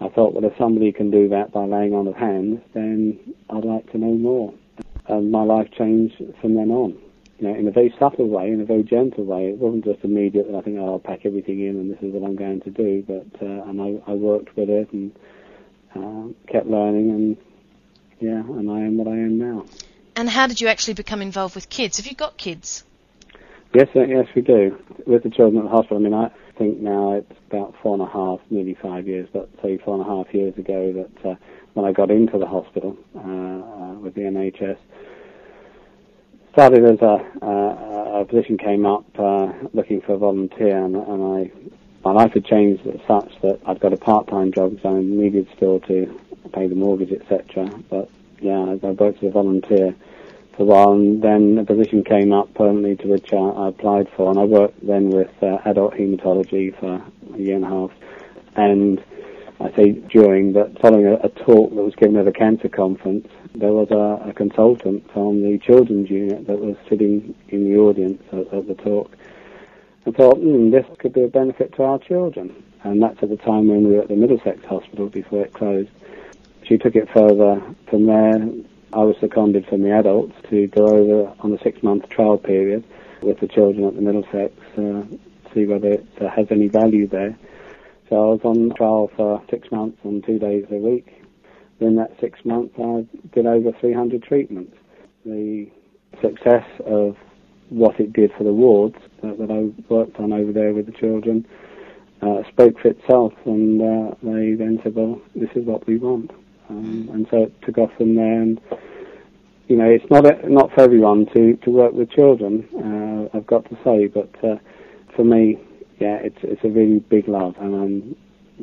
I 0.01 0.09
thought, 0.09 0.33
well, 0.33 0.43
if 0.43 0.57
somebody 0.57 0.91
can 0.91 1.11
do 1.11 1.29
that 1.29 1.53
by 1.53 1.65
laying 1.65 1.93
on 1.93 2.07
of 2.07 2.15
hands, 2.15 2.61
then 2.73 3.19
I'd 3.49 3.63
like 3.63 3.91
to 3.91 3.97
know 3.99 4.13
more. 4.13 4.53
And 5.07 5.31
my 5.31 5.43
life 5.43 5.69
changed 5.71 6.15
from 6.41 6.55
then 6.55 6.71
on. 6.71 6.97
You 7.43 7.49
know, 7.49 7.59
in 7.59 7.67
a 7.67 7.71
very 7.71 7.93
subtle 7.99 8.29
way, 8.29 8.47
in 8.51 8.61
a 8.61 8.65
very 8.65 8.83
gentle 8.83 9.25
way. 9.25 9.49
It 9.49 9.57
wasn't 9.57 9.83
just 9.83 10.01
immediate 10.05 10.49
that 10.49 10.57
I 10.57 10.61
think, 10.61 10.77
oh, 10.79 10.93
I'll 10.93 10.99
pack 10.99 11.25
everything 11.25 11.59
in 11.59 11.75
and 11.75 11.91
this 11.91 11.99
is 12.01 12.13
what 12.13 12.25
I'm 12.25 12.37
going 12.37 12.61
to 12.61 12.69
do. 12.69 13.03
But 13.05 13.45
uh, 13.45 13.69
and 13.69 13.81
I, 13.81 14.11
I 14.11 14.13
worked 14.13 14.55
with 14.55 14.69
it 14.69 14.93
and 14.93 15.11
uh, 15.93 16.31
kept 16.49 16.67
learning, 16.67 17.09
and 17.09 17.37
yeah, 18.21 18.39
and 18.39 18.71
I 18.71 18.79
am 18.79 18.95
what 18.95 19.09
I 19.09 19.17
am 19.17 19.37
now. 19.37 19.65
And 20.15 20.29
how 20.29 20.47
did 20.47 20.61
you 20.61 20.69
actually 20.69 20.93
become 20.93 21.21
involved 21.21 21.53
with 21.53 21.67
kids? 21.67 21.97
Have 21.97 22.07
you 22.07 22.15
got 22.15 22.37
kids? 22.37 22.85
Yes, 23.75 23.89
uh, 23.93 24.05
yes, 24.05 24.27
we 24.33 24.41
do. 24.41 24.77
With 25.05 25.23
the 25.23 25.29
children 25.29 25.57
at 25.57 25.63
the 25.65 25.69
hospital, 25.69 25.97
I 25.97 25.99
mean, 25.99 26.13
I 26.13 26.31
think 26.57 26.79
now 26.79 27.15
it's 27.15 27.39
about 27.49 27.75
four 27.83 27.95
and 27.95 28.03
a 28.03 28.09
half, 28.09 28.39
nearly 28.51 28.77
five 28.81 29.05
years, 29.05 29.27
but 29.33 29.49
say 29.61 29.77
four 29.83 29.95
and 29.95 30.01
a 30.01 30.07
half 30.07 30.33
years 30.33 30.57
ago 30.57 30.93
that 30.93 31.29
uh, 31.29 31.35
when 31.73 31.85
I 31.85 31.91
got 31.91 32.09
into 32.09 32.37
the 32.37 32.47
hospital 32.47 32.95
uh, 33.13 33.19
uh, 33.19 33.93
with 33.99 34.15
the 34.15 34.21
NHS, 34.21 34.77
started 36.53 36.85
as 36.85 37.01
a, 37.01 37.45
a 38.21 38.25
position 38.25 38.57
came 38.57 38.85
up 38.85 39.05
uh, 39.17 39.51
looking 39.73 40.01
for 40.01 40.13
a 40.13 40.17
volunteer, 40.17 40.77
and, 40.77 40.95
and 40.95 41.23
I 41.23 41.51
my 42.03 42.11
life 42.11 42.33
had 42.33 42.45
changed 42.45 42.83
such 43.07 43.31
that 43.41 43.59
I'd 43.65 43.79
got 43.79 43.93
a 43.93 43.97
part-time 43.97 44.51
job, 44.51 44.77
so 44.81 44.97
I 44.97 45.01
needed 45.01 45.47
still 45.55 45.79
to 45.81 46.19
pay 46.51 46.67
the 46.67 46.75
mortgage, 46.75 47.13
etc. 47.13 47.65
But 47.89 48.09
yeah, 48.41 48.59
I 48.83 48.91
worked 48.91 49.23
as 49.23 49.29
a 49.29 49.31
volunteer 49.31 49.95
for 50.55 50.63
a 50.63 50.65
while, 50.65 50.91
and 50.91 51.21
then 51.21 51.57
a 51.57 51.65
position 51.65 52.03
came 52.03 52.33
up 52.33 52.53
permanently 52.53 52.97
to 52.97 53.07
which 53.07 53.33
I, 53.33 53.37
I 53.37 53.67
applied 53.69 54.09
for, 54.15 54.29
and 54.29 54.37
I 54.37 54.43
worked 54.43 54.85
then 54.85 55.09
with 55.09 55.31
uh, 55.41 55.59
adult 55.65 55.93
haematology 55.93 56.77
for 56.77 57.01
a 57.35 57.37
year 57.37 57.55
and 57.55 57.65
a 57.65 57.69
half. 57.69 57.91
And 58.55 59.01
I 59.61 59.71
say 59.71 59.91
during, 59.93 60.51
but 60.51 60.77
following 60.81 61.07
a, 61.07 61.13
a 61.13 61.29
talk 61.29 61.73
that 61.73 61.81
was 61.81 61.95
given 61.95 62.17
at 62.17 62.27
a 62.27 62.33
cancer 62.33 62.67
conference, 62.67 63.29
there 63.55 63.71
was 63.71 63.89
a, 63.91 64.29
a 64.29 64.33
consultant 64.33 65.11
from 65.11 65.41
the 65.41 65.57
children's 65.59 66.09
unit 66.09 66.47
that 66.47 66.59
was 66.59 66.75
sitting 66.89 67.35
in 67.49 67.63
the 67.65 67.77
audience 67.77 68.21
at, 68.31 68.53
at 68.53 68.67
the 68.67 68.75
talk, 68.75 69.15
and 70.05 70.15
thought, 70.15 70.37
hmm, 70.37 70.69
this 70.71 70.85
could 70.99 71.13
be 71.13 71.23
a 71.23 71.27
benefit 71.27 71.73
to 71.75 71.83
our 71.83 71.99
children. 71.99 72.63
And 72.83 73.01
that's 73.01 73.21
at 73.23 73.29
the 73.29 73.37
time 73.37 73.67
when 73.69 73.87
we 73.87 73.95
were 73.95 74.01
at 74.01 74.09
the 74.09 74.15
Middlesex 74.15 74.65
Hospital 74.65 75.07
before 75.07 75.43
it 75.43 75.53
closed. 75.53 75.89
She 76.63 76.77
took 76.77 76.95
it 76.95 77.09
further 77.13 77.61
from 77.87 78.05
there, 78.05 78.35
I 78.93 79.03
was 79.03 79.15
seconded 79.19 79.65
from 79.65 79.81
the 79.81 79.91
adults 79.91 80.35
to 80.49 80.67
go 80.67 80.85
over 80.85 81.33
on 81.39 81.51
a 81.51 81.59
six-month 81.63 82.09
trial 82.09 82.37
period 82.37 82.83
with 83.21 83.39
the 83.39 83.47
children 83.47 83.85
at 83.85 83.95
the 83.95 84.01
Middlesex, 84.01 84.53
uh, 84.77 85.03
see 85.53 85.65
whether 85.65 85.93
it 85.93 86.05
uh, 86.21 86.29
has 86.29 86.47
any 86.51 86.67
value 86.67 87.07
there. 87.07 87.35
So 88.09 88.15
I 88.15 88.33
was 88.33 88.41
on 88.43 88.71
trial 88.75 89.09
for 89.15 89.41
six 89.49 89.71
months 89.71 89.97
and 90.03 90.23
two 90.23 90.37
days 90.37 90.65
a 90.69 90.75
week. 90.75 91.22
In 91.79 91.95
that 91.97 92.11
six 92.21 92.39
months, 92.45 92.75
I 92.79 93.05
did 93.33 93.45
over 93.45 93.71
300 93.79 94.23
treatments. 94.23 94.75
The 95.25 95.67
success 96.21 96.65
of 96.85 97.17
what 97.69 97.99
it 97.99 98.13
did 98.13 98.31
for 98.37 98.43
the 98.43 98.53
wards 98.53 98.97
that, 99.21 99.37
that 99.37 99.51
I 99.51 99.71
worked 99.91 100.17
on 100.17 100.31
over 100.31 100.51
there 100.51 100.73
with 100.73 100.85
the 100.85 100.91
children 100.91 101.45
uh, 102.23 102.43
spoke 102.49 102.79
for 102.79 102.89
itself, 102.89 103.33
and 103.45 103.81
uh, 103.81 104.15
they 104.23 104.53
then 104.53 104.79
said, 104.83 104.95
"Well, 104.95 105.21
this 105.35 105.49
is 105.55 105.65
what 105.65 105.85
we 105.87 105.97
want." 105.97 106.31
Um, 106.69 107.09
and 107.13 107.27
so 107.29 107.43
it 107.43 107.61
took 107.63 107.77
off 107.77 107.91
from 107.97 108.15
there. 108.15 108.41
And 108.41 108.61
you 109.67 109.75
know, 109.75 109.89
it's 109.89 110.09
not 110.09 110.25
a, 110.25 110.49
not 110.49 110.71
for 110.73 110.81
everyone 110.81 111.25
to, 111.33 111.55
to 111.57 111.69
work 111.69 111.93
with 111.93 112.11
children. 112.11 112.67
Uh, 112.75 113.37
I've 113.37 113.47
got 113.47 113.65
to 113.69 113.77
say, 113.83 114.07
but 114.07 114.31
uh, 114.43 114.57
for 115.15 115.23
me, 115.25 115.59
yeah, 115.99 116.17
it's 116.17 116.37
it's 116.43 116.63
a 116.63 116.69
really 116.69 116.99
big 116.99 117.27
love, 117.27 117.55
and 117.59 117.75
I'm 117.75 118.15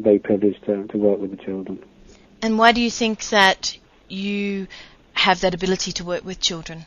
very 0.02 0.18
privileged 0.18 0.64
to, 0.66 0.86
to 0.86 0.98
work 0.98 1.20
with 1.20 1.30
the 1.30 1.44
children. 1.44 1.84
And 2.42 2.58
why 2.58 2.72
do 2.72 2.80
you 2.80 2.90
think 2.90 3.28
that 3.30 3.76
you 4.08 4.66
have 5.12 5.40
that 5.42 5.54
ability 5.54 5.92
to 5.92 6.04
work 6.04 6.24
with 6.24 6.40
children? 6.40 6.86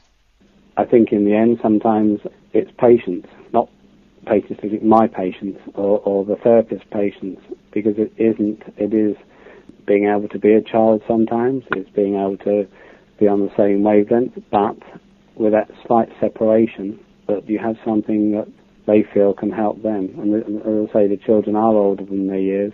I 0.75 0.85
think 0.85 1.11
in 1.11 1.25
the 1.25 1.35
end, 1.35 1.59
sometimes 1.61 2.19
it's 2.53 2.71
patience, 2.79 3.27
not 3.51 3.69
patience, 4.25 4.59
my 4.81 5.07
patience 5.07 5.59
or, 5.75 5.99
or 5.99 6.25
the 6.25 6.35
therapist's 6.37 6.85
patience, 6.91 7.39
because 7.71 7.95
it 7.97 8.11
isn't. 8.17 8.63
It 8.77 8.93
is 8.93 9.15
being 9.85 10.05
able 10.07 10.29
to 10.29 10.39
be 10.39 10.53
a 10.53 10.61
child 10.61 11.03
sometimes. 11.07 11.63
It's 11.71 11.89
being 11.91 12.15
able 12.15 12.37
to 12.37 12.67
be 13.19 13.27
on 13.27 13.41
the 13.41 13.51
same 13.55 13.83
wavelength, 13.83 14.39
but 14.49 14.77
with 15.35 15.51
that 15.53 15.69
slight 15.85 16.09
separation, 16.19 16.99
that 17.27 17.47
you 17.47 17.59
have 17.59 17.75
something 17.85 18.31
that 18.31 18.47
they 18.87 19.03
feel 19.13 19.33
can 19.33 19.51
help 19.51 19.81
them. 19.83 20.15
And 20.17 20.35
as 20.35 20.89
I 20.89 20.93
say, 20.93 21.07
the 21.07 21.17
children 21.17 21.55
are 21.55 21.73
older 21.73 22.03
than 22.05 22.27
their 22.27 22.39
years, 22.39 22.73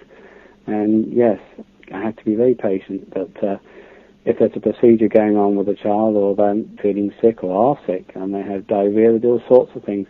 and 0.67 1.11
yes, 1.11 1.39
I 1.93 2.01
have 2.01 2.15
to 2.17 2.25
be 2.25 2.35
very 2.35 2.55
patient. 2.55 3.11
But 3.13 3.43
uh, 3.43 3.57
if 4.25 4.39
there's 4.39 4.51
a 4.55 4.59
procedure 4.59 5.07
going 5.07 5.37
on 5.37 5.55
with 5.55 5.67
a 5.69 5.75
child, 5.75 6.15
or 6.15 6.35
they're 6.35 6.63
feeling 6.81 7.13
sick 7.21 7.43
or 7.43 7.71
are 7.71 7.79
sick, 7.87 8.11
and 8.15 8.33
they 8.33 8.41
have 8.41 8.67
diarrhea, 8.67 9.13
they 9.13 9.19
do 9.19 9.31
all 9.31 9.43
sorts 9.47 9.71
of 9.75 9.83
things. 9.83 10.07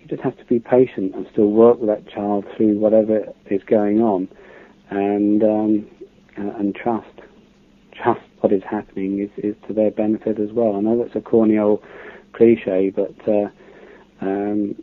You 0.00 0.08
just 0.08 0.22
have 0.22 0.36
to 0.38 0.44
be 0.44 0.58
patient 0.58 1.14
and 1.14 1.26
still 1.32 1.50
work 1.50 1.78
with 1.78 1.88
that 1.88 2.08
child 2.08 2.44
through 2.56 2.78
whatever 2.78 3.26
is 3.50 3.62
going 3.64 4.00
on, 4.00 4.28
and 4.90 5.42
um, 5.42 5.86
and 6.36 6.74
trust. 6.74 7.06
Trust 7.92 8.22
what 8.40 8.52
is 8.52 8.62
happening 8.68 9.20
is, 9.20 9.30
is 9.44 9.54
to 9.68 9.74
their 9.74 9.90
benefit 9.90 10.40
as 10.40 10.50
well. 10.52 10.76
I 10.76 10.80
know 10.80 11.02
that's 11.02 11.14
a 11.16 11.20
corny 11.20 11.58
old 11.58 11.82
cliche, 12.32 12.90
but 12.90 13.14
uh, 13.28 13.48
um, 14.20 14.74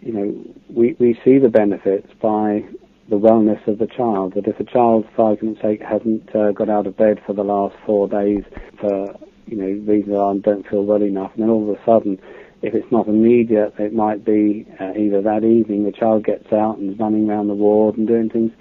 you 0.00 0.12
know 0.12 0.44
we 0.68 0.96
we 0.98 1.18
see 1.24 1.38
the 1.38 1.48
benefits 1.48 2.08
by 2.20 2.64
the 3.08 3.16
wellness 3.16 3.66
of 3.66 3.78
the 3.78 3.86
child. 3.86 4.34
That 4.34 4.46
if 4.46 4.58
a 4.60 4.64
child, 4.64 5.06
for 5.14 5.30
argument's 5.30 5.62
sake, 5.62 5.82
hasn't 5.82 6.34
uh, 6.34 6.52
got 6.52 6.68
out 6.68 6.86
of 6.86 6.96
bed 6.96 7.20
for 7.26 7.32
the 7.32 7.44
last 7.44 7.76
four 7.84 8.08
days 8.08 8.44
for 8.80 9.14
you 9.46 9.56
know 9.56 9.92
reasons 9.92 10.16
I 10.16 10.38
don't 10.38 10.66
feel 10.68 10.84
well 10.84 11.02
enough, 11.02 11.32
and 11.34 11.42
then 11.42 11.50
all 11.50 11.70
of 11.70 11.76
a 11.76 11.84
sudden, 11.84 12.18
if 12.62 12.74
it's 12.74 12.90
not 12.90 13.08
immediate, 13.08 13.74
it 13.78 13.92
might 13.92 14.24
be 14.24 14.66
uh, 14.80 14.92
either 14.96 15.20
that 15.22 15.44
evening 15.44 15.84
the 15.84 15.92
child 15.92 16.24
gets 16.24 16.52
out 16.52 16.78
and 16.78 16.92
is 16.92 16.98
running 16.98 17.28
around 17.28 17.48
the 17.48 17.54
ward 17.54 17.98
and 17.98 18.06
doing 18.06 18.30
things 18.30 18.52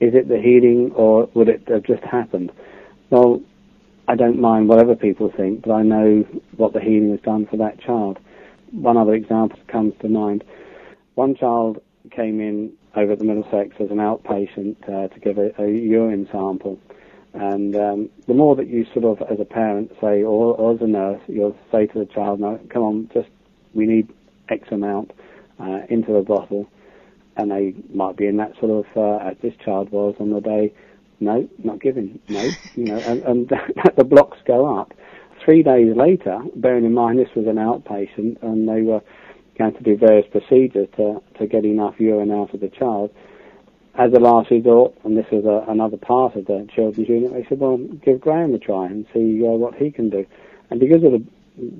is 0.00 0.14
it 0.14 0.28
the 0.28 0.40
healing 0.40 0.92
or 0.94 1.28
would 1.34 1.48
it 1.48 1.62
have 1.68 1.82
just 1.82 2.04
happened? 2.04 2.52
Well, 3.10 3.42
I 4.06 4.14
don't 4.14 4.40
mind 4.40 4.68
whatever 4.68 4.94
people 4.94 5.32
think, 5.36 5.62
but 5.62 5.72
I 5.72 5.82
know 5.82 6.24
what 6.56 6.72
the 6.72 6.80
healing 6.80 7.10
has 7.10 7.20
done 7.20 7.46
for 7.46 7.56
that 7.56 7.80
child. 7.80 8.18
One 8.70 8.96
other 8.96 9.14
example 9.14 9.58
comes 9.66 9.94
to 10.00 10.08
mind. 10.08 10.44
One 11.14 11.34
child 11.34 11.82
came 12.10 12.40
in 12.40 12.72
over 12.98 13.12
at 13.12 13.18
the 13.18 13.24
Middlesex 13.24 13.76
as 13.80 13.90
an 13.90 13.98
outpatient 13.98 14.76
uh, 14.88 15.08
to 15.08 15.20
give 15.20 15.38
a, 15.38 15.52
a, 15.60 15.70
urine 15.70 16.28
sample. 16.30 16.78
And 17.34 17.76
um, 17.76 18.10
the 18.26 18.34
more 18.34 18.56
that 18.56 18.68
you 18.68 18.86
sort 18.92 19.04
of, 19.04 19.22
as 19.30 19.38
a 19.38 19.44
parent, 19.44 19.92
say, 20.00 20.22
or, 20.22 20.56
or, 20.56 20.74
as 20.74 20.80
a 20.80 20.86
nurse, 20.86 21.20
you'll 21.28 21.56
say 21.70 21.86
to 21.86 21.98
the 21.98 22.06
child, 22.06 22.40
no, 22.40 22.58
come 22.70 22.82
on, 22.82 23.10
just, 23.14 23.28
we 23.74 23.86
need 23.86 24.12
X 24.48 24.68
amount 24.72 25.12
uh, 25.60 25.80
into 25.88 26.16
a 26.16 26.22
bottle 26.22 26.68
and 27.38 27.52
they 27.52 27.72
might 27.94 28.16
be 28.16 28.26
in 28.26 28.36
that 28.36 28.52
sort 28.58 28.84
of 28.84 28.96
uh, 28.96 29.24
as 29.24 29.36
this 29.40 29.54
child 29.64 29.90
was 29.90 30.14
on 30.18 30.30
the 30.30 30.40
day. 30.40 30.74
No, 31.20 31.48
not 31.62 31.80
giving. 31.80 32.18
No, 32.28 32.48
you 32.74 32.84
know, 32.84 32.98
and, 32.98 33.22
and 33.22 33.52
the 33.96 34.04
blocks 34.04 34.38
go 34.44 34.78
up. 34.78 34.92
Three 35.44 35.62
days 35.62 35.96
later, 35.96 36.40
bearing 36.56 36.84
in 36.84 36.92
mind 36.92 37.18
this 37.18 37.34
was 37.34 37.46
an 37.46 37.56
outpatient, 37.56 38.42
and 38.42 38.68
they 38.68 38.82
were 38.82 39.00
going 39.58 39.74
to 39.74 39.82
do 39.82 39.96
various 39.96 40.26
procedures 40.30 40.88
to 40.96 41.22
to 41.38 41.46
get 41.46 41.64
enough 41.64 41.96
urine 41.98 42.30
out 42.30 42.54
of 42.54 42.60
the 42.60 42.68
child. 42.68 43.10
as 43.98 44.12
a 44.12 44.20
last 44.20 44.50
resort, 44.50 44.94
and 45.04 45.16
this 45.16 45.26
was 45.32 45.44
a, 45.44 45.70
another 45.70 45.96
part 45.96 46.36
of 46.36 46.46
the 46.46 46.66
children's 46.74 47.08
unit, 47.08 47.32
they 47.32 47.44
said, 47.48 47.58
well, 47.58 47.76
give 47.76 48.20
Graham 48.20 48.54
a 48.54 48.58
try 48.58 48.86
and 48.86 49.04
see 49.12 49.42
uh, 49.44 49.50
what 49.50 49.74
he 49.74 49.90
can 49.90 50.08
do. 50.08 50.24
And 50.70 50.78
because 50.78 51.02
of 51.02 51.10
the, 51.10 51.24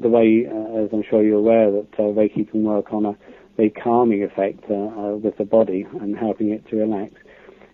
the 0.01 0.09
way, 0.09 0.45
uh, 0.45 0.83
as 0.83 0.91
I'm 0.93 1.05
sure 1.09 1.23
you're 1.23 1.39
aware, 1.39 1.71
that 1.71 1.95
uh, 1.97 2.03
Reiki 2.03 2.51
can 2.51 2.65
work 2.65 2.93
on 2.93 3.07
a 3.07 3.17
very 3.57 3.71
calming 3.71 4.25
effect 4.25 4.65
uh, 4.69 4.75
uh, 4.75 5.17
with 5.17 5.39
the 5.39 5.45
body 5.45 5.87
and 6.01 6.17
helping 6.19 6.51
it 6.51 6.67
to 6.71 6.77
relax, 6.77 7.15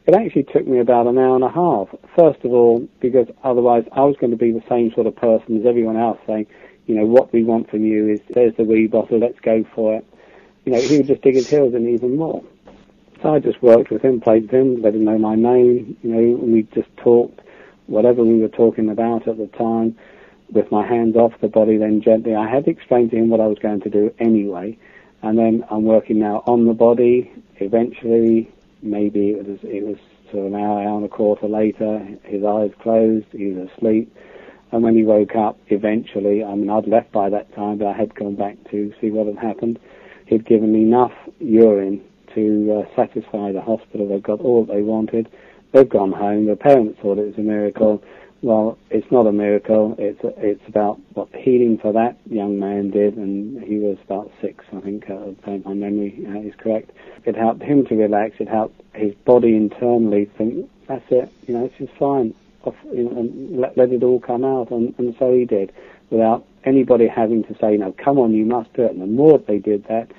it 0.07 0.14
actually 0.14 0.45
took 0.45 0.67
me 0.67 0.79
about 0.79 1.07
an 1.07 1.17
hour 1.17 1.35
and 1.35 1.45
a 1.45 1.49
half. 1.49 1.88
First 2.14 2.45
of 2.45 2.53
all, 2.53 2.87
because 3.01 3.27
otherwise 3.43 3.85
I 3.93 4.03
was 4.03 4.17
going 4.21 4.33
to 4.33 4.37
be 4.37 4.53
the 4.53 4.62
same 4.69 4.93
sort 4.93 5.07
of 5.07 5.17
person 5.17 5.59
as 5.59 5.67
everyone 5.67 5.97
else 5.97 6.19
saying, 6.27 6.47
you 6.87 6.94
know, 6.94 7.07
what 7.07 7.33
we 7.33 7.42
want 7.42 7.70
from 7.70 7.85
you 7.85 8.09
is 8.09 8.20
there's 8.31 8.55
the 8.57 8.64
wee 8.64 8.87
bottle, 8.87 9.18
let's 9.18 9.40
go 9.40 9.64
for 9.75 9.97
it. 9.97 10.07
You 10.64 10.73
know, 10.73 10.81
he 10.81 10.99
would 10.99 11.07
just 11.07 11.23
dig 11.23 11.35
his 11.35 11.49
heels 11.49 11.75
in 11.75 11.88
even 11.88 12.16
more. 12.16 12.42
So 13.23 13.35
I 13.35 13.38
just 13.38 13.62
worked 13.62 13.90
with 13.90 14.03
him, 14.03 14.20
played 14.20 14.42
with 14.42 14.51
him, 14.51 14.83
let 14.83 14.94
him 14.94 15.05
know 15.05 15.18
my 15.18 15.35
name, 15.35 15.97
you 16.03 16.11
know, 16.11 16.37
we 16.37 16.62
just 16.75 16.94
talked 16.99 17.40
whatever 17.87 18.23
we 18.23 18.38
were 18.38 18.49
talking 18.49 18.88
about 18.88 19.29
at 19.29 19.37
the 19.37 19.47
time 19.47 19.97
with 20.53 20.70
my 20.70 20.87
hands 20.87 21.16
off 21.16 21.33
the 21.40 21.49
body 21.49 21.77
then 21.77 22.01
gently. 22.01 22.35
I 22.35 22.49
had 22.49 22.68
explained 22.68 23.11
to 23.11 23.16
him 23.16 23.29
what 23.29 23.40
I 23.40 23.47
was 23.47 23.59
going 23.59 23.81
to 23.83 23.90
do 23.90 24.14
anyway, 24.18 24.79
and 25.23 25.38
then 25.38 25.64
I'm 25.70 25.85
working 25.85 26.18
now 26.18 26.42
on 26.47 26.66
the 26.66 26.75
body. 26.75 27.33
Eventually, 27.57 28.51
maybe 28.83 29.31
it 29.31 29.47
was 29.47 29.59
it 29.62 29.85
was 29.85 29.97
sort 30.31 30.47
of 30.47 30.53
an 30.53 30.61
hour, 30.61 30.83
hour 30.83 30.97
and 30.97 31.05
a 31.05 31.09
quarter 31.09 31.49
later, 31.49 31.99
his 32.25 32.44
eyes 32.44 32.70
closed, 32.81 33.27
he 33.33 33.47
was 33.53 33.68
asleep. 33.70 34.14
And 34.75 34.83
when 34.83 34.97
he 34.97 35.05
woke 35.05 35.37
up, 35.37 35.57
eventually, 35.69 36.43
I 36.43 36.53
mean, 36.57 36.69
I'd 36.69 36.89
left 36.89 37.13
by 37.13 37.31
that 37.31 37.55
time, 37.55 37.79
but 37.79 37.87
I 37.87 37.93
had 37.93 38.13
gone 38.17 38.35
back 38.35 38.57
to 38.73 38.93
see 39.01 39.09
what 39.09 39.29
had 39.29 39.39
happened. 39.39 39.79
He'd 40.27 40.45
given 40.45 40.75
enough 40.75 41.13
urine 41.39 42.03
to 42.35 42.83
uh, 42.83 42.97
satisfy 42.97 43.53
the 43.53 43.61
hospital. 43.61 44.09
They've 44.09 44.21
got 44.21 44.41
all 44.41 44.65
they 44.65 44.83
wanted. 44.83 45.29
They've 45.71 45.89
gone 45.89 46.11
home. 46.11 46.47
The 46.47 46.57
parents 46.57 46.99
thought 47.01 47.19
it 47.19 47.27
was 47.27 47.39
a 47.39 47.43
miracle. 47.43 48.03
Well, 48.43 48.77
it's 48.91 49.07
not 49.13 49.29
a 49.29 49.33
miracle. 49.33 49.95
It's 49.97 50.19
it's 50.39 50.67
about 50.67 50.99
what 51.13 51.29
healing 51.33 51.79
for 51.81 51.93
that 51.93 52.19
young 52.29 52.59
man 52.59 52.91
did, 52.91 53.17
and 53.17 53.63
he 53.63 53.79
was 53.79 53.97
about 54.05 54.33
six, 54.43 54.65
I 54.77 54.81
think, 54.81 55.09
uh, 55.09 55.35
if 55.47 55.65
my 55.65 55.75
memory 55.75 56.27
uh, 56.29 56.41
is 56.41 56.55
correct. 56.59 56.91
It 57.25 57.37
helped 57.37 57.63
him 57.63 57.87
to 57.87 57.95
relax. 57.95 58.41
It 58.41 58.49
helped 58.49 58.83
his 58.93 59.15
body 59.25 59.55
internally 59.55 60.25
think, 60.37 60.69
that's 60.89 61.05
it, 61.11 61.31
you 61.47 61.55
know, 61.55 61.65
it's 61.67 61.79
just 61.79 61.97
fine. 61.97 62.35
Off, 62.66 62.74
you 62.92 63.05
know, 63.05 63.20
and 63.20 63.61
let, 63.61 63.77
let 63.77 63.92
it 63.92 64.03
all 64.03 64.20
come 64.20 64.44
out, 64.44 64.70
and, 64.70 64.94
and 64.98 65.14
so 65.18 65.33
he 65.33 65.44
did, 65.44 65.72
without 66.11 66.46
anybody 66.64 67.07
having 67.07 67.44
to 67.44 67.55
say, 67.61 67.77
no, 67.77 67.92
come 67.92 68.18
on, 68.18 68.33
you 68.33 68.44
must 68.44 68.72
do 68.74 68.83
it. 68.83 68.92
And 68.92 69.00
the 69.03 69.07
more 69.07 69.38
they 69.38 69.59
did 69.59 69.85
that, 69.88 70.11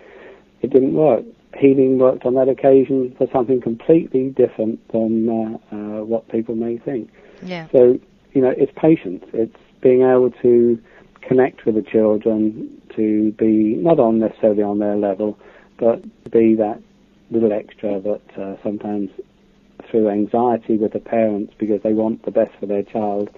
it 0.62 0.72
didn't 0.72 0.94
work 0.94 1.24
healing 1.58 1.98
worked 1.98 2.26
on 2.26 2.36
that 2.36 2.50
occasion 2.50 3.14
for 3.18 3.28
something 3.32 3.62
completely 3.62 4.30
different 4.30 4.86
than 4.92 5.30
uh, 5.30 5.76
uh, 5.76 6.04
what 6.04 6.28
people 6.30 6.56
may 6.56 6.78
think. 6.78 7.10
Yeah. 7.42 7.68
So, 7.72 8.00
you 8.34 8.42
know, 8.42 8.54
it's 8.56 8.72
patience. 8.76 9.24
It's 9.34 9.56
being 9.82 10.02
able 10.02 10.32
to 10.42 10.82
connect 11.22 11.66
with 11.66 11.76
the 11.76 11.82
children, 11.82 12.82
to 12.96 13.32
be 13.34 13.76
not 13.76 14.00
on 14.00 14.20
necessarily 14.20 14.64
on 14.64 14.80
their 14.80 14.96
level, 14.96 15.38
but 15.78 16.02
be 16.32 16.56
that 16.56 16.82
little 17.32 17.52
extra 17.52 18.00
that 18.00 18.22
uh, 18.38 18.56
sometimes 18.64 19.10
through 19.96 20.10
anxiety 20.10 20.76
with 20.76 20.92
the 20.92 21.00
parents 21.00 21.54
because 21.58 21.82
they 21.82 21.94
want 21.94 22.22
the 22.24 22.32
best 22.32 22.54
for 22.60 22.66
their 22.66 22.84
child, 22.84 23.30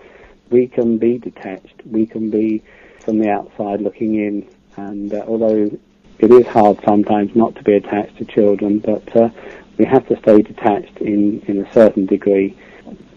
we 0.50 0.66
can 0.66 0.98
be 0.98 1.20
detached. 1.20 1.86
We 1.86 2.08
can 2.08 2.32
be 2.32 2.64
from 3.02 3.20
the 3.20 3.30
outside 3.30 3.80
looking 3.80 4.16
in. 4.16 4.50
And 4.76 5.14
uh, 5.14 5.24
although 5.28 5.70
it 6.18 6.32
is 6.32 6.48
hard 6.48 6.80
sometimes 6.84 7.36
not 7.36 7.54
to 7.58 7.64
be 7.64 7.74
attached 7.74 8.18
to 8.18 8.26
children, 8.26 8.80
but 8.80 9.16
uh, 9.16 9.30
we 9.78 9.86
have 9.86 10.08
to 10.08 10.18
stay 10.18 10.42
detached 10.42 10.98
in, 10.98 11.42
in 11.42 11.64
a 11.64 11.72
certain 11.74 12.08
degree 12.08 12.58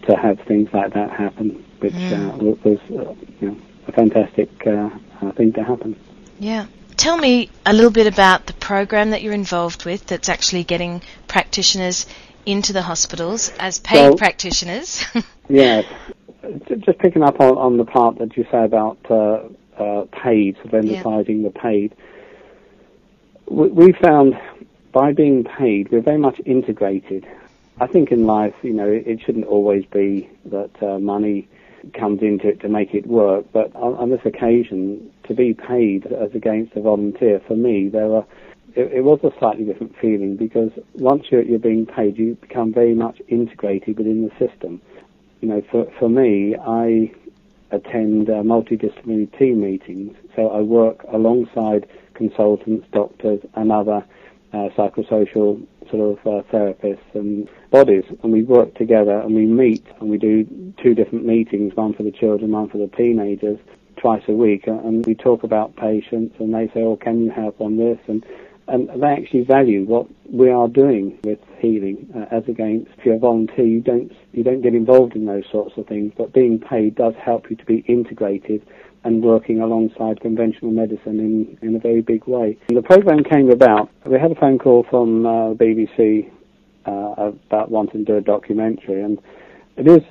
to 0.03 0.15
have 0.15 0.39
things 0.41 0.69
like 0.71 0.93
that 0.93 1.09
happen, 1.09 1.65
which 1.79 1.93
mm. 1.93 2.13
uh, 2.13 2.55
was 2.63 2.79
uh, 2.91 3.15
you 3.39 3.49
know, 3.49 3.57
a 3.87 3.91
fantastic 3.91 4.49
uh, 4.67 4.91
uh, 5.23 5.31
thing 5.31 5.51
to 5.53 5.63
happen. 5.63 5.99
Yeah. 6.37 6.67
Tell 6.95 7.17
me 7.17 7.49
a 7.65 7.73
little 7.73 7.89
bit 7.89 8.05
about 8.05 8.45
the 8.45 8.53
program 8.53 9.09
that 9.09 9.23
you're 9.23 9.33
involved 9.33 9.85
with 9.85 10.05
that's 10.05 10.29
actually 10.29 10.63
getting 10.63 11.01
practitioners 11.27 12.05
into 12.45 12.73
the 12.73 12.81
hospitals 12.81 13.51
as 13.59 13.79
paid 13.79 14.17
practitioners. 14.17 15.05
yeah. 15.49 15.81
Just 16.79 16.99
picking 16.99 17.23
up 17.23 17.39
on, 17.39 17.57
on, 17.57 17.77
the 17.77 17.85
part 17.85 18.17
that 18.17 18.35
you 18.35 18.45
say 18.51 18.63
about 18.63 18.97
uh, 19.09 20.05
paid, 20.11 20.57
so 20.57 20.63
of 20.63 20.73
emphasizing 20.73 21.41
yeah. 21.41 21.49
the 21.49 21.59
paid 21.59 21.95
we 23.51 23.93
found 24.01 24.39
by 24.93 25.11
being 25.11 25.43
paid, 25.43 25.91
we're 25.91 26.01
very 26.01 26.17
much 26.17 26.39
integrated. 26.45 27.27
I 27.79 27.87
think 27.87 28.11
in 28.11 28.25
life, 28.25 28.53
you 28.61 28.73
know, 28.73 28.87
it 28.87 29.19
shouldn't 29.25 29.45
always 29.45 29.85
be 29.85 30.29
that 30.45 30.71
uh, 30.81 30.99
money 30.99 31.47
comes 31.93 32.21
into 32.21 32.47
it 32.47 32.59
to 32.61 32.69
make 32.69 32.93
it 32.93 33.07
work, 33.07 33.45
but 33.51 33.75
on, 33.75 33.95
on, 33.95 34.09
this 34.11 34.21
occasion, 34.23 35.11
to 35.23 35.33
be 35.33 35.53
paid 35.53 36.05
as 36.05 36.33
against 36.35 36.75
a 36.75 36.81
volunteer, 36.81 37.41
for 37.47 37.55
me, 37.55 37.89
there 37.89 38.07
were, 38.07 38.25
it, 38.75 38.93
it 38.93 39.03
was 39.03 39.19
a 39.23 39.31
slightly 39.39 39.65
different 39.65 39.95
feeling 39.99 40.35
because 40.35 40.71
once 40.95 41.25
you're, 41.29 41.43
you're 41.43 41.59
being 41.59 41.85
paid, 41.85 42.17
you 42.17 42.35
become 42.35 42.73
very 42.73 42.93
much 42.93 43.21
integrated 43.27 43.97
within 43.97 44.23
the 44.23 44.47
system. 44.47 44.81
You 45.41 45.49
know, 45.49 45.61
for, 45.71 45.91
for 45.99 46.09
me, 46.09 46.55
I 46.55 47.11
attend 47.71 48.29
uh, 48.29 48.43
multidisciplinary 48.43 49.37
team 49.37 49.61
meetings, 49.61 50.15
so 50.35 50.49
I 50.49 50.61
work 50.61 51.03
alongside 51.11 51.87
consultants, 52.13 52.85
doctors, 52.91 53.39
and 53.55 53.71
other 53.71 54.05
uh, 54.53 54.69
psychosocial 54.77 55.65
sort 55.89 56.19
of 56.19 56.27
uh, 56.27 56.47
therapists 56.51 57.15
and 57.15 57.49
bodies, 57.71 58.03
and 58.23 58.31
we 58.31 58.43
work 58.43 58.75
together 58.75 59.19
and 59.19 59.33
we 59.33 59.45
meet 59.45 59.85
and 59.99 60.09
we 60.09 60.17
do 60.17 60.45
two 60.81 60.93
different 60.93 61.25
meetings, 61.25 61.73
one 61.75 61.93
for 61.93 62.03
the 62.03 62.11
children, 62.11 62.51
one 62.51 62.69
for 62.69 62.77
the 62.77 62.87
teenagers, 62.95 63.59
twice 63.97 64.23
a 64.27 64.33
week, 64.33 64.67
and 64.67 65.05
we 65.05 65.15
talk 65.15 65.43
about 65.43 65.75
patients, 65.75 66.35
and 66.39 66.53
they 66.53 66.67
say, 66.73 66.81
"Oh, 66.81 66.95
can 66.95 67.23
you 67.23 67.29
help 67.31 67.61
on 67.61 67.77
this?" 67.77 67.99
and 68.07 68.25
and 68.67 68.89
they 69.01 69.07
actually 69.07 69.43
value 69.43 69.83
what 69.85 70.07
we 70.31 70.49
are 70.49 70.67
doing 70.67 71.17
with 71.23 71.39
healing. 71.59 72.07
Uh, 72.15 72.35
as 72.35 72.43
against, 72.47 72.89
if 72.97 73.05
you're 73.05 73.15
a 73.15 73.19
volunteer, 73.19 73.65
you 73.65 73.81
don't 73.81 74.11
you 74.31 74.43
don't 74.43 74.61
get 74.61 74.73
involved 74.73 75.15
in 75.15 75.25
those 75.25 75.43
sorts 75.51 75.73
of 75.77 75.87
things, 75.87 76.13
but 76.17 76.33
being 76.33 76.59
paid 76.59 76.95
does 76.95 77.13
help 77.23 77.49
you 77.49 77.55
to 77.55 77.65
be 77.65 77.83
integrated 77.87 78.65
and 79.03 79.23
working 79.23 79.59
alongside 79.61 80.21
conventional 80.21 80.71
medicine 80.71 81.19
in, 81.19 81.57
in 81.67 81.75
a 81.75 81.79
very 81.79 82.01
big 82.01 82.25
way. 82.27 82.57
And 82.69 82.77
the 82.77 82.83
program 82.83 83.23
came 83.23 83.49
about, 83.49 83.89
we 84.05 84.19
had 84.19 84.31
a 84.31 84.35
phone 84.35 84.59
call 84.59 84.85
from 84.89 85.25
uh, 85.25 85.53
BBC 85.55 86.31
uh, 86.85 87.31
about 87.47 87.71
wanting 87.71 88.05
to 88.05 88.11
do 88.11 88.17
a 88.17 88.21
documentary, 88.21 89.01
and 89.01 89.19
it 89.75 89.87
is 89.87 90.03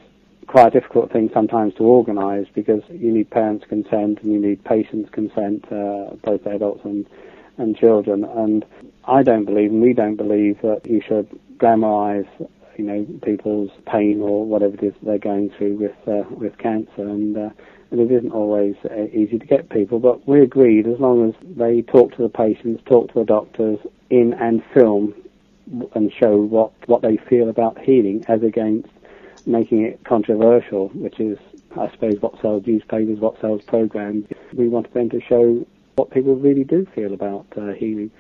quite 0.49 0.75
a 0.75 0.81
difficult 0.81 1.13
thing 1.13 1.31
sometimes 1.33 1.73
to 1.75 1.85
organise 1.85 2.47
because 2.55 2.83
you 2.89 3.13
need 3.13 3.31
parents' 3.31 3.65
consent 3.69 4.19
and 4.23 4.33
you 4.33 4.41
need 4.41 4.65
patients' 4.65 5.09
consent, 5.11 5.65
uh, 5.71 6.11
both 6.25 6.45
adults 6.47 6.81
and, 6.85 7.07
and 7.61 7.77
children. 7.77 8.25
And 8.25 8.65
I 9.05 9.23
don't 9.23 9.45
believe, 9.45 9.71
and 9.71 9.83
we 9.83 9.93
don't 9.93 10.17
believe, 10.17 10.61
that 10.63 10.83
you 10.85 11.01
should 11.07 11.29
glamorise 11.59 12.29
you 12.77 12.85
know 12.85 13.07
people's 13.23 13.71
pain 13.87 14.23
or 14.23 14.47
whatever 14.47 14.75
it 14.75 14.83
is 14.83 14.95
they're 15.03 15.19
going 15.19 15.51
through 15.51 15.77
with 15.77 16.09
uh, 16.09 16.27
with 16.31 16.57
cancer 16.57 17.03
and 17.03 17.37
uh, 17.37 17.51
and 17.91 18.01
it 18.01 18.11
isn't 18.11 18.33
always 18.33 18.77
uh, 18.89 19.05
easy 19.13 19.39
to 19.39 19.47
get 19.47 19.69
people, 19.69 19.99
but 19.99 20.27
we 20.27 20.43
agreed 20.43 20.87
as 20.87 21.01
long 21.01 21.29
as 21.29 21.35
they 21.57 21.83
talk 21.83 22.15
to 22.17 22.23
the 22.23 22.29
patients, 22.29 22.83
talk 22.87 23.13
to 23.13 23.21
the 23.21 23.25
doctors 23.25 23.79
in 24.11 24.33
and 24.35 24.63
film 24.73 25.15
and 25.95 26.13
show 26.13 26.37
what, 26.37 26.73
what 26.87 27.03
they 27.03 27.17
feel 27.17 27.49
about 27.49 27.79
healing 27.81 28.25
as 28.29 28.43
against 28.43 28.89
making 29.47 29.83
it 29.83 30.03
controversial, 30.05 30.89
which 30.89 31.19
is, 31.19 31.39
I 31.77 31.91
suppose, 31.91 32.21
what 32.21 32.41
sells 32.41 32.67
newspapers, 32.67 33.19
what 33.19 33.41
sells 33.41 33.63
programs. 33.63 34.27
We 34.53 34.69
wanted 34.69 34.93
them 34.95 35.11
to 35.11 35.21
show 35.21 35.67
what 35.97 36.11
people 36.11 36.37
really 36.37 36.65
do 36.65 36.87
feel 36.95 37.13
about 37.13 37.47
uh, 37.57 37.73
healing. 37.73 38.11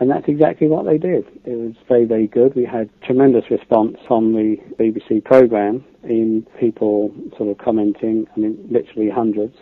And 0.00 0.10
that's 0.10 0.26
exactly 0.26 0.66
what 0.66 0.86
they 0.86 0.98
did. 0.98 1.24
It 1.44 1.56
was 1.56 1.74
very, 1.88 2.04
very 2.04 2.26
good. 2.26 2.54
We 2.56 2.64
had 2.64 2.90
tremendous 3.02 3.44
response 3.50 3.96
on 4.10 4.32
the 4.32 4.56
BBC 4.78 5.24
programme 5.24 5.84
in 6.02 6.46
people 6.58 7.14
sort 7.36 7.50
of 7.50 7.58
commenting, 7.58 8.26
I 8.36 8.40
mean, 8.40 8.66
literally 8.70 9.08
hundreds. 9.08 9.56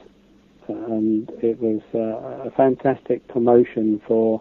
And 0.69 1.31
it 1.43 1.61
was 1.61 1.83
uh, 1.95 2.49
a 2.49 2.51
fantastic 2.53 3.29
promotion 3.29 4.01
for 4.07 4.41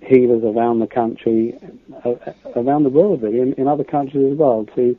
healers 0.00 0.44
around 0.44 0.78
the 0.78 0.86
country, 0.86 1.58
uh, 2.04 2.14
around 2.54 2.84
the 2.84 2.90
world 2.90 3.22
really, 3.22 3.40
in, 3.40 3.52
in 3.54 3.66
other 3.66 3.84
countries 3.84 4.32
as 4.32 4.38
well, 4.38 4.64
to 4.76 4.96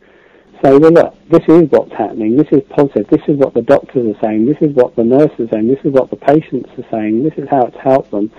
say, 0.63 0.77
well 0.77 0.91
look, 0.91 1.29
this 1.29 1.43
is 1.47 1.69
what's 1.69 1.91
happening, 1.91 2.37
this 2.37 2.47
is 2.51 2.61
positive, 2.69 3.07
this 3.09 3.21
is 3.27 3.37
what 3.37 3.53
the 3.53 3.61
doctors 3.61 4.15
are 4.15 4.19
saying, 4.21 4.45
this 4.45 4.57
is 4.61 4.75
what 4.75 4.95
the 4.95 5.03
nurses 5.03 5.39
are 5.39 5.49
saying, 5.53 5.67
this 5.67 5.83
is 5.83 5.91
what 5.91 6.09
the 6.09 6.15
patients 6.15 6.69
are 6.77 6.89
saying, 6.91 7.23
this 7.23 7.37
is 7.37 7.47
how 7.49 7.65
it's 7.65 7.77
helped 7.77 8.11
them 8.11 8.31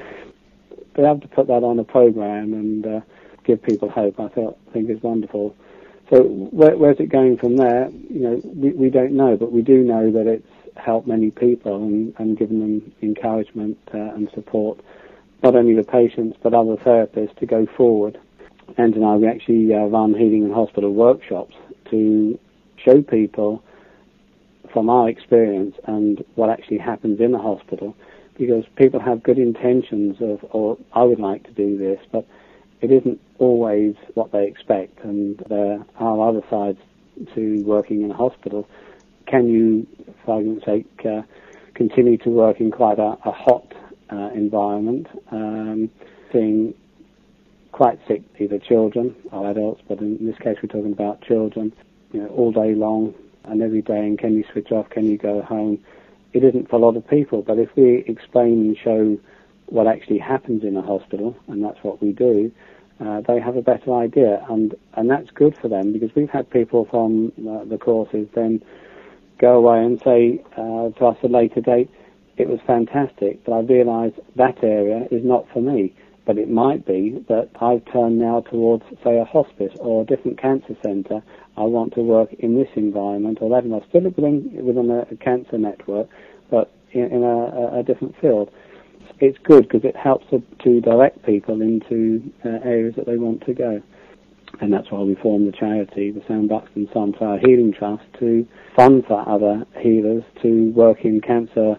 be 0.94 1.02
able 1.02 1.20
to 1.20 1.28
put 1.28 1.46
that 1.46 1.62
on 1.62 1.78
a 1.78 1.84
program 1.84 2.52
and 2.54 2.86
uh, 2.86 3.00
give 3.44 3.62
people 3.62 3.88
hope, 3.88 4.18
I 4.18 4.28
felt, 4.28 4.58
think 4.72 4.90
is 4.90 5.02
wonderful. 5.02 5.54
So 6.10 6.22
where, 6.22 6.76
where's 6.76 6.98
it 6.98 7.06
going 7.06 7.36
from 7.36 7.56
there? 7.56 7.90
You 7.90 8.20
know, 8.20 8.40
we, 8.44 8.70
we 8.70 8.90
don't 8.90 9.12
know, 9.12 9.36
but 9.36 9.52
we 9.52 9.62
do 9.62 9.82
know 9.84 10.10
that 10.10 10.26
it's 10.26 10.46
helped 10.76 11.06
many 11.06 11.30
people 11.30 11.76
and, 11.76 12.14
and 12.18 12.38
given 12.38 12.60
them 12.60 12.92
encouragement 13.02 13.78
uh, 13.94 14.14
and 14.14 14.28
support, 14.34 14.80
not 15.42 15.54
only 15.54 15.74
the 15.74 15.84
patients 15.84 16.36
but 16.42 16.54
other 16.54 16.76
therapists 16.76 17.36
to 17.38 17.46
go 17.46 17.66
forward. 17.76 18.18
and 18.76 19.04
I 19.04 19.16
we 19.16 19.28
actually 19.28 19.72
uh, 19.74 19.86
run 19.86 20.14
healing 20.14 20.44
and 20.44 20.54
hospital 20.54 20.92
workshops 20.92 21.54
to 21.90 22.38
show 22.84 23.02
people 23.02 23.62
from 24.72 24.90
our 24.90 25.08
experience 25.08 25.74
and 25.86 26.24
what 26.34 26.50
actually 26.50 26.78
happens 26.78 27.20
in 27.20 27.32
the 27.32 27.38
hospital 27.38 27.96
because 28.38 28.64
people 28.76 29.00
have 29.00 29.22
good 29.22 29.38
intentions 29.38 30.16
of, 30.20 30.44
or 30.52 30.78
I 30.92 31.02
would 31.02 31.18
like 31.18 31.42
to 31.44 31.50
do 31.50 31.76
this, 31.76 31.98
but 32.12 32.24
it 32.80 32.92
isn't 32.92 33.20
always 33.38 33.96
what 34.14 34.30
they 34.30 34.46
expect, 34.46 35.04
and 35.04 35.36
there 35.48 35.84
are 35.96 36.28
other 36.28 36.42
sides 36.48 36.78
to 37.34 37.62
working 37.64 38.02
in 38.02 38.12
a 38.12 38.14
hospital. 38.14 38.68
Can 39.26 39.48
you, 39.48 39.86
for 40.24 40.36
argument's 40.36 40.64
sake, 40.64 40.86
uh, 41.04 41.22
continue 41.74 42.16
to 42.18 42.30
work 42.30 42.60
in 42.60 42.70
quite 42.70 43.00
a, 43.00 43.16
a 43.24 43.32
hot 43.32 43.72
uh, 44.10 44.30
environment, 44.34 45.08
um, 45.32 45.90
seeing 46.32 46.74
quite 47.78 47.98
sick 48.06 48.22
either 48.38 48.58
children 48.58 49.14
or 49.32 49.50
adults, 49.50 49.80
but 49.88 49.98
in 50.00 50.26
this 50.26 50.38
case 50.38 50.56
we're 50.62 50.68
talking 50.68 50.92
about 50.92 51.22
children, 51.22 51.72
you 52.12 52.20
know, 52.20 52.28
all 52.28 52.52
day 52.52 52.74
long 52.74 53.14
and 53.44 53.62
every 53.62 53.82
day, 53.82 53.98
and 53.98 54.18
can 54.18 54.34
you 54.34 54.44
switch 54.52 54.70
off, 54.72 54.90
can 54.90 55.06
you 55.06 55.16
go 55.16 55.40
home? 55.42 55.78
it 56.32 56.44
isn't 56.44 56.68
for 56.68 56.76
a 56.76 56.78
lot 56.78 56.96
of 56.96 57.08
people. 57.08 57.42
But 57.42 57.58
if 57.58 57.74
we 57.76 58.04
explain 58.06 58.60
and 58.60 58.76
show 58.76 59.18
what 59.66 59.86
actually 59.86 60.18
happens 60.18 60.62
in 60.62 60.76
a 60.76 60.82
hospital, 60.82 61.36
and 61.48 61.62
that's 61.62 61.78
what 61.82 62.02
we 62.02 62.12
do, 62.12 62.52
uh, 63.00 63.20
they 63.26 63.40
have 63.40 63.56
a 63.56 63.62
better 63.62 63.94
idea, 63.94 64.44
and 64.48 64.74
and 64.94 65.10
that's 65.10 65.30
good 65.30 65.56
for 65.58 65.68
them 65.68 65.92
because 65.92 66.14
we've 66.14 66.30
had 66.30 66.50
people 66.50 66.86
from 66.86 67.32
uh, 67.48 67.64
the 67.64 67.78
courses 67.78 68.26
then 68.34 68.62
go 69.38 69.56
away 69.56 69.84
and 69.84 70.00
say 70.02 70.42
uh, 70.56 70.90
to 70.98 71.06
us 71.06 71.16
at 71.22 71.30
a 71.30 71.32
later 71.32 71.60
date, 71.60 71.88
it 72.36 72.48
was 72.48 72.58
fantastic, 72.66 73.44
but 73.44 73.52
I 73.52 73.60
realised 73.60 74.16
that 74.34 74.64
area 74.64 75.06
is 75.12 75.24
not 75.24 75.46
for 75.52 75.60
me. 75.60 75.94
But 76.28 76.36
it 76.36 76.50
might 76.50 76.84
be 76.84 77.24
that 77.28 77.48
I've 77.58 77.82
turned 77.90 78.18
now 78.18 78.42
towards, 78.42 78.84
say, 79.02 79.16
a 79.16 79.24
hospice 79.24 79.72
or 79.78 80.02
a 80.02 80.04
different 80.04 80.38
cancer 80.38 80.76
centre. 80.84 81.22
I 81.56 81.62
want 81.62 81.94
to 81.94 82.02
work 82.02 82.34
in 82.34 82.54
this 82.54 82.68
environment 82.76 83.38
or 83.40 83.48
that 83.48 83.64
environment, 83.64 83.84
still 83.88 84.02
within, 84.02 84.50
within 84.62 84.90
a, 84.90 85.16
cancer 85.16 85.56
network, 85.56 86.06
but 86.50 86.70
in, 86.92 87.04
in 87.04 87.24
a, 87.24 87.78
a, 87.78 87.82
different 87.82 88.14
field. 88.20 88.50
It's 89.20 89.38
good 89.42 89.70
because 89.70 89.88
it 89.88 89.96
helps 89.96 90.28
to, 90.28 90.42
to 90.64 90.82
direct 90.82 91.24
people 91.24 91.62
into 91.62 92.30
uh, 92.44 92.60
areas 92.62 92.96
that 92.96 93.06
they 93.06 93.16
want 93.16 93.46
to 93.46 93.54
go. 93.54 93.82
And 94.60 94.70
that's 94.70 94.90
why 94.90 95.00
we 95.00 95.14
formed 95.14 95.48
the 95.48 95.56
charity, 95.56 96.10
the 96.10 96.22
Sam 96.28 96.46
Buxton 96.46 96.90
Sunflower 96.92 97.38
Healing 97.38 97.72
Trust, 97.72 98.04
to 98.18 98.46
fund 98.76 99.06
for 99.08 99.26
other 99.26 99.64
healers 99.80 100.24
to 100.42 100.72
work 100.72 101.06
in 101.06 101.22
cancer 101.22 101.78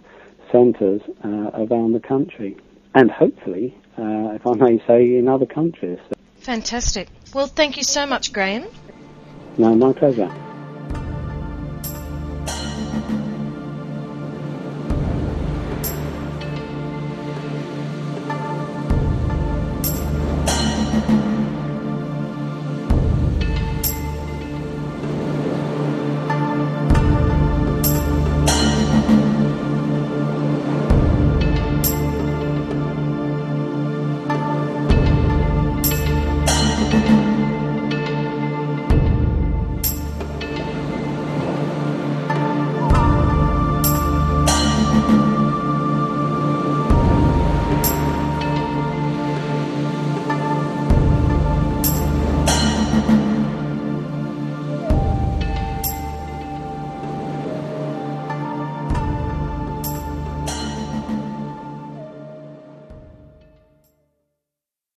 centres 0.52 1.02
uh, 1.24 1.52
around 1.54 1.94
the 1.94 2.00
country. 2.00 2.58
And 2.96 3.12
hopefully 3.12 3.76
uh, 4.00 4.34
if 4.34 4.48
I 4.48 4.54
may 4.54 4.82
say, 4.88 5.18
in 5.18 5.28
other 5.28 5.46
countries. 5.46 6.00
Fantastic. 6.38 7.10
Well, 7.34 7.48
thank 7.48 7.78
you 7.78 7.84
so 7.84 8.06
much, 8.06 8.34
Graham. 8.34 8.66
No, 9.58 9.76
my 9.76 9.94
pleasure. 9.94 10.49